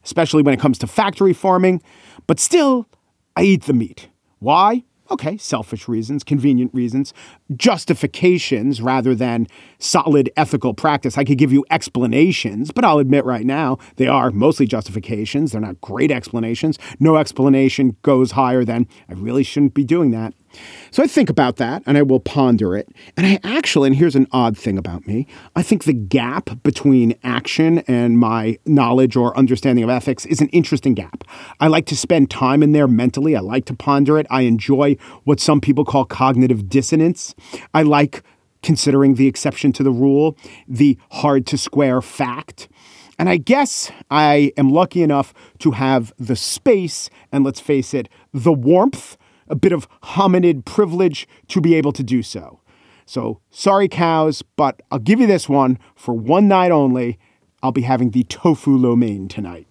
especially 0.04 0.44
when 0.44 0.54
it 0.54 0.60
comes 0.60 0.78
to 0.78 0.86
factory 0.86 1.32
farming. 1.32 1.82
But 2.28 2.38
still, 2.38 2.86
I 3.34 3.42
eat 3.42 3.64
the 3.64 3.72
meat. 3.72 4.08
Why? 4.38 4.84
Okay, 5.10 5.36
selfish 5.36 5.88
reasons, 5.88 6.22
convenient 6.22 6.72
reasons, 6.72 7.12
justifications 7.56 8.80
rather 8.82 9.14
than 9.14 9.46
solid 9.78 10.30
ethical 10.37 10.74
practice. 10.74 11.16
I 11.16 11.24
could 11.24 11.38
give 11.38 11.52
you 11.52 11.64
explanations, 11.70 12.70
but 12.70 12.84
I'll 12.84 12.98
admit 12.98 13.24
right 13.24 13.46
now 13.46 13.78
they 13.96 14.06
are 14.06 14.30
mostly 14.30 14.66
justifications. 14.66 15.52
They're 15.52 15.61
not 15.61 15.80
great 15.80 16.11
explanations. 16.11 16.78
No 17.00 17.16
explanation 17.16 17.96
goes 18.02 18.32
higher 18.32 18.64
than 18.64 18.87
I 19.08 19.14
really 19.14 19.42
shouldn't 19.42 19.74
be 19.74 19.84
doing 19.84 20.11
that. 20.11 20.34
So 20.90 21.02
I 21.02 21.06
think 21.06 21.28
about 21.28 21.56
that 21.56 21.82
and 21.87 21.98
I 21.98 22.02
will 22.02 22.20
ponder 22.20 22.76
it. 22.76 22.88
And 23.16 23.26
I 23.26 23.38
actually, 23.44 23.88
and 23.88 23.96
here's 23.96 24.16
an 24.16 24.26
odd 24.32 24.56
thing 24.56 24.78
about 24.78 25.06
me 25.06 25.26
I 25.54 25.62
think 25.62 25.84
the 25.84 25.92
gap 25.92 26.62
between 26.62 27.14
action 27.22 27.80
and 27.80 28.18
my 28.18 28.58
knowledge 28.64 29.16
or 29.16 29.37
understanding 29.37 29.84
of 29.84 29.90
ethics 29.90 30.24
is 30.26 30.40
an 30.40 30.48
interesting 30.48 30.94
gap. 30.94 31.24
I 31.61 31.66
like 31.68 31.87
to 31.87 31.96
spend 31.96 32.30
time 32.30 32.62
in 32.62 32.72
there 32.72 32.88
mentally, 32.88 33.37
I 33.37 33.40
like 33.40 33.66
to 33.66 33.74
ponder 33.74 34.18
it. 34.18 34.26
I 34.30 34.42
enjoy 34.42 34.96
what 35.24 35.40
some 35.40 35.61
people 35.61 35.84
call 35.84 36.04
cognitive 36.04 36.68
dissonance. 36.68 37.34
I 37.74 37.83
like 37.83 38.22
considering 38.62 39.14
the 39.14 39.27
exception 39.27 39.72
to 39.72 39.83
the 39.83 39.92
rule, 39.92 40.37
the 40.66 40.98
hard 41.12 41.46
to 41.46 41.59
square 41.59 42.03
fact. 42.03 42.68
And 43.18 43.29
I 43.29 43.37
guess 43.37 43.90
I 44.11 44.53
am 44.57 44.70
lucky 44.70 45.03
enough 45.03 45.33
to 45.61 45.72
have 45.72 46.12
the 46.18 46.37
space 46.37 47.11
and 47.33 47.44
let's 47.44 47.61
face 47.61 47.94
it, 47.94 48.09
the 48.33 48.53
warmth 48.53 49.16
a 49.48 49.57
bit 49.57 49.72
of 49.72 49.88
hominid 50.03 50.64
privilege 50.64 51.27
to 51.48 51.61
be 51.61 51.74
able 51.74 51.92
to 51.92 52.03
do 52.03 52.22
so. 52.22 52.61
So 53.07 53.40
sorry, 53.51 53.88
cows, 53.88 54.42
but 54.57 54.83
I'll 54.90 54.98
give 54.98 55.20
you 55.20 55.27
this 55.27 55.48
one 55.48 55.79
for 55.94 56.14
one 56.14 56.48
night 56.48 56.70
only. 56.70 57.18
I'll 57.62 57.72
be 57.72 57.83
having 57.83 58.11
the 58.11 58.24
tofu 58.24 58.77
lo 58.77 58.94
mein 58.94 59.29
tonight. 59.29 59.67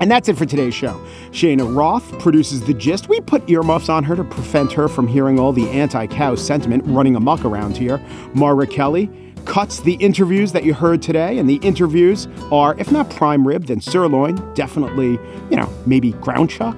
And 0.00 0.10
that's 0.10 0.28
it 0.28 0.36
for 0.36 0.44
today's 0.44 0.74
show. 0.74 1.00
Cheyna 1.32 1.64
Roth 1.64 2.06
produces 2.18 2.62
The 2.62 2.74
Gist. 2.74 3.08
We 3.08 3.20
put 3.20 3.48
earmuffs 3.48 3.88
on 3.88 4.04
her 4.04 4.16
to 4.16 4.24
prevent 4.24 4.72
her 4.72 4.88
from 4.88 5.06
hearing 5.06 5.38
all 5.38 5.52
the 5.52 5.68
anti 5.70 6.06
cow 6.06 6.34
sentiment 6.34 6.84
running 6.86 7.16
amok 7.16 7.44
around 7.44 7.76
here. 7.76 7.98
Mara 8.34 8.66
Kelley 8.66 9.10
cuts 9.46 9.80
the 9.80 9.94
interviews 9.94 10.52
that 10.52 10.64
you 10.64 10.74
heard 10.74 11.00
today, 11.00 11.38
and 11.38 11.48
the 11.48 11.56
interviews 11.56 12.28
are, 12.50 12.76
if 12.78 12.90
not 12.90 13.08
prime 13.10 13.46
rib, 13.46 13.66
then 13.66 13.80
sirloin, 13.80 14.34
definitely, 14.54 15.12
you 15.50 15.56
know, 15.56 15.72
maybe 15.86 16.12
ground 16.12 16.50
chuck. 16.50 16.76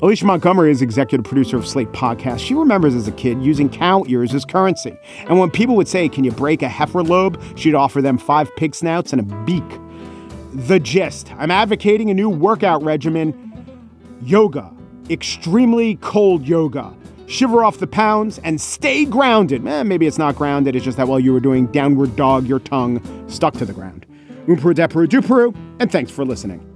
Alicia 0.00 0.24
Montgomery 0.24 0.70
is 0.70 0.80
executive 0.80 1.24
producer 1.24 1.56
of 1.56 1.66
Slate 1.66 1.90
Podcast. 1.92 2.38
She 2.38 2.54
remembers 2.54 2.94
as 2.94 3.08
a 3.08 3.12
kid 3.12 3.42
using 3.42 3.68
cow 3.68 4.04
ears 4.06 4.34
as 4.34 4.44
currency. 4.44 4.96
And 5.28 5.38
when 5.38 5.50
people 5.50 5.76
would 5.76 5.88
say, 5.88 6.08
Can 6.08 6.24
you 6.24 6.30
break 6.30 6.62
a 6.62 6.68
heifer 6.68 7.02
lobe? 7.02 7.40
she'd 7.56 7.74
offer 7.74 8.00
them 8.00 8.18
five 8.18 8.54
pig 8.56 8.74
snouts 8.74 9.12
and 9.12 9.20
a 9.20 9.44
beak. 9.44 9.64
The 10.54 10.78
gist 10.78 11.32
I'm 11.36 11.50
advocating 11.50 12.10
a 12.10 12.14
new 12.14 12.30
workout 12.30 12.82
regimen 12.82 13.52
yoga, 14.22 14.72
extremely 15.10 15.96
cold 15.96 16.46
yoga 16.46 16.94
shiver 17.26 17.64
off 17.64 17.78
the 17.78 17.86
pounds, 17.86 18.38
and 18.44 18.60
stay 18.60 19.04
grounded. 19.04 19.66
Eh, 19.66 19.82
maybe 19.82 20.06
it's 20.06 20.18
not 20.18 20.36
grounded, 20.36 20.76
it's 20.76 20.84
just 20.84 20.96
that 20.96 21.08
while 21.08 21.18
you 21.18 21.32
were 21.32 21.40
doing 21.40 21.66
downward 21.66 22.14
dog, 22.16 22.46
your 22.46 22.60
tongue 22.60 23.02
stuck 23.28 23.54
to 23.54 23.64
the 23.64 23.72
ground. 23.72 24.06
Umperu, 24.46 24.74
Deperu, 24.74 25.06
Duperu, 25.06 25.56
and 25.80 25.90
thanks 25.90 26.10
for 26.10 26.24
listening. 26.24 26.73